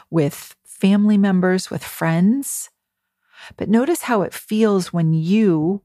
with 0.09 0.55
family 0.65 1.17
members, 1.17 1.69
with 1.69 1.83
friends. 1.83 2.69
But 3.55 3.69
notice 3.69 4.03
how 4.03 4.23
it 4.23 4.33
feels 4.33 4.91
when 4.91 5.13
you 5.13 5.81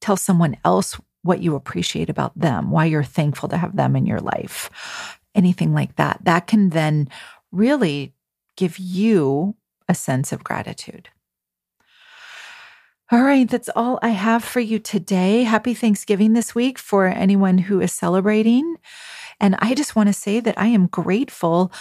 tell 0.00 0.16
someone 0.16 0.56
else 0.64 0.98
what 1.22 1.42
you 1.42 1.54
appreciate 1.54 2.08
about 2.08 2.38
them, 2.38 2.70
why 2.70 2.86
you're 2.86 3.04
thankful 3.04 3.48
to 3.48 3.56
have 3.56 3.76
them 3.76 3.96
in 3.96 4.06
your 4.06 4.20
life, 4.20 5.18
anything 5.34 5.74
like 5.74 5.96
that. 5.96 6.18
That 6.22 6.46
can 6.46 6.70
then 6.70 7.08
really 7.52 8.14
give 8.56 8.78
you 8.78 9.56
a 9.88 9.94
sense 9.94 10.32
of 10.32 10.44
gratitude. 10.44 11.08
All 13.12 13.22
right, 13.22 13.48
that's 13.48 13.70
all 13.74 13.98
I 14.02 14.10
have 14.10 14.44
for 14.44 14.60
you 14.60 14.78
today. 14.78 15.42
Happy 15.42 15.74
Thanksgiving 15.74 16.32
this 16.32 16.54
week 16.54 16.78
for 16.78 17.06
anyone 17.06 17.58
who 17.58 17.80
is 17.80 17.92
celebrating. 17.92 18.76
And 19.40 19.56
I 19.58 19.74
just 19.74 19.96
want 19.96 20.08
to 20.08 20.12
say 20.12 20.38
that 20.38 20.56
I 20.56 20.68
am 20.68 20.86
grateful 20.86 21.72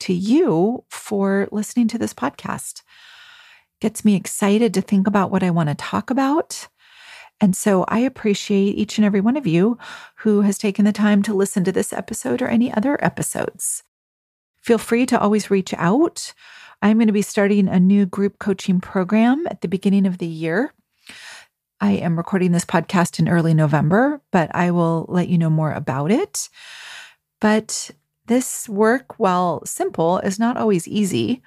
to 0.00 0.12
you 0.12 0.84
for 0.90 1.48
listening 1.50 1.88
to 1.88 1.96
this 1.96 2.12
podcast. 2.12 2.82
Gets 3.80 4.04
me 4.04 4.14
excited 4.14 4.74
to 4.74 4.82
think 4.82 5.06
about 5.06 5.30
what 5.30 5.42
I 5.42 5.50
want 5.50 5.70
to 5.70 5.74
talk 5.74 6.10
about. 6.10 6.68
And 7.44 7.54
so 7.54 7.84
I 7.88 7.98
appreciate 7.98 8.78
each 8.78 8.96
and 8.96 9.04
every 9.04 9.20
one 9.20 9.36
of 9.36 9.46
you 9.46 9.76
who 10.20 10.40
has 10.40 10.56
taken 10.56 10.86
the 10.86 10.92
time 10.92 11.22
to 11.24 11.34
listen 11.34 11.62
to 11.64 11.72
this 11.72 11.92
episode 11.92 12.40
or 12.40 12.48
any 12.48 12.72
other 12.72 12.96
episodes. 13.04 13.82
Feel 14.62 14.78
free 14.78 15.04
to 15.04 15.20
always 15.20 15.50
reach 15.50 15.74
out. 15.74 16.32
I'm 16.80 16.96
going 16.96 17.08
to 17.08 17.12
be 17.12 17.20
starting 17.20 17.68
a 17.68 17.78
new 17.78 18.06
group 18.06 18.38
coaching 18.38 18.80
program 18.80 19.46
at 19.50 19.60
the 19.60 19.68
beginning 19.68 20.06
of 20.06 20.16
the 20.16 20.26
year. 20.26 20.72
I 21.82 21.90
am 21.90 22.16
recording 22.16 22.52
this 22.52 22.64
podcast 22.64 23.18
in 23.18 23.28
early 23.28 23.52
November, 23.52 24.22
but 24.30 24.50
I 24.54 24.70
will 24.70 25.04
let 25.10 25.28
you 25.28 25.36
know 25.36 25.50
more 25.50 25.72
about 25.72 26.10
it. 26.10 26.48
But 27.42 27.90
this 28.24 28.70
work, 28.70 29.18
while 29.18 29.62
simple, 29.66 30.18
is 30.20 30.38
not 30.38 30.56
always 30.56 30.88
easy 30.88 31.42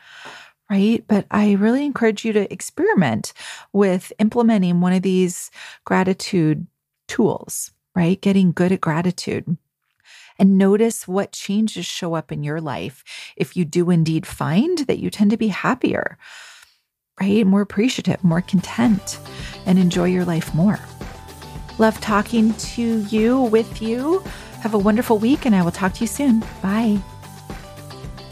right? 0.70 1.04
But 1.08 1.26
I 1.32 1.54
really 1.54 1.86
encourage 1.86 2.26
you 2.26 2.34
to 2.34 2.52
experiment 2.52 3.34
with 3.74 4.12
implementing 4.20 4.82
one 4.82 4.94
of 4.94 5.02
these 5.02 5.52
gratitude 5.86 6.68
tools, 7.08 7.72
right? 7.96 8.20
Getting 8.20 8.52
good 8.52 8.72
at 8.72 8.82
gratitude. 8.82 9.58
And 10.40 10.58
notice 10.58 11.08
what 11.08 11.32
changes 11.32 11.86
show 11.86 12.14
up 12.14 12.32
in 12.32 12.44
your 12.44 12.62
life 12.62 13.04
if 13.36 13.58
you 13.58 13.66
do 13.66 13.90
indeed 13.90 14.28
find 14.28 14.80
that 14.80 15.00
you 15.00 15.10
tend 15.10 15.32
to 15.32 15.38
be 15.38 15.48
happier, 15.48 16.18
right? 17.20 17.46
More 17.46 17.62
appreciative, 17.62 18.24
more 18.24 18.42
content, 18.42 19.20
and 19.66 19.80
enjoy 19.80 20.06
your 20.06 20.26
life 20.26 20.54
more. 20.54 20.80
Love 21.80 22.00
talking 22.02 22.54
to 22.56 23.02
you, 23.04 23.42
with 23.42 23.82
you. 23.82 24.24
Have 24.62 24.74
a 24.74 24.80
wonderful 24.80 25.20
week, 25.20 25.46
and 25.46 25.56
I 25.56 25.62
will 25.62 25.72
talk 25.72 25.94
to 25.94 26.02
you 26.02 26.08
soon. 26.08 26.44
Bye. 26.62 27.02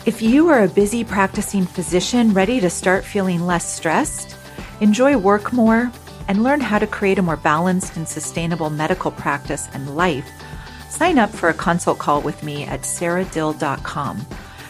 If 0.06 0.22
you 0.22 0.50
are 0.50 0.62
a 0.62 0.68
busy 0.68 1.04
practicing 1.04 1.66
physician 1.66 2.32
ready 2.32 2.60
to 2.60 2.70
start 2.70 3.04
feeling 3.04 3.48
less 3.48 3.66
stressed, 3.66 4.38
enjoy 4.80 5.18
work 5.18 5.52
more, 5.52 5.92
and 6.28 6.44
learn 6.44 6.60
how 6.60 6.78
to 6.78 6.86
create 6.86 7.18
a 7.18 7.24
more 7.24 7.38
balanced 7.38 7.98
and 7.98 8.08
sustainable 8.08 8.70
medical 8.70 9.10
practice 9.10 9.68
and 9.74 9.96
life, 9.96 10.30
sign 10.90 11.18
up 11.18 11.32
for 11.32 11.50
a 11.50 11.56
consult 11.56 11.98
call 11.98 12.22
with 12.22 12.44
me 12.44 12.66
at 12.66 12.82
saradill.com. 12.82 14.24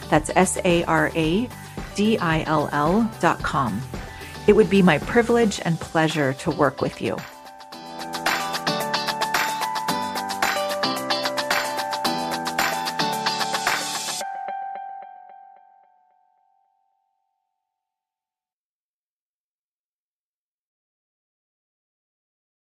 That's 0.10 0.32
S 0.38 0.58
A 0.64 0.86
R 0.86 1.12
A 1.14 1.50
D 1.96 2.18
I 2.18 2.44
L 2.44 2.70
L.com. 2.72 3.82
It 4.48 4.54
would 4.54 4.70
be 4.70 4.82
my 4.82 5.00
privilege 5.00 5.60
and 5.66 5.78
pleasure 5.78 6.32
to 6.32 6.52
work 6.52 6.82
with 6.82 7.02
you. 7.02 7.18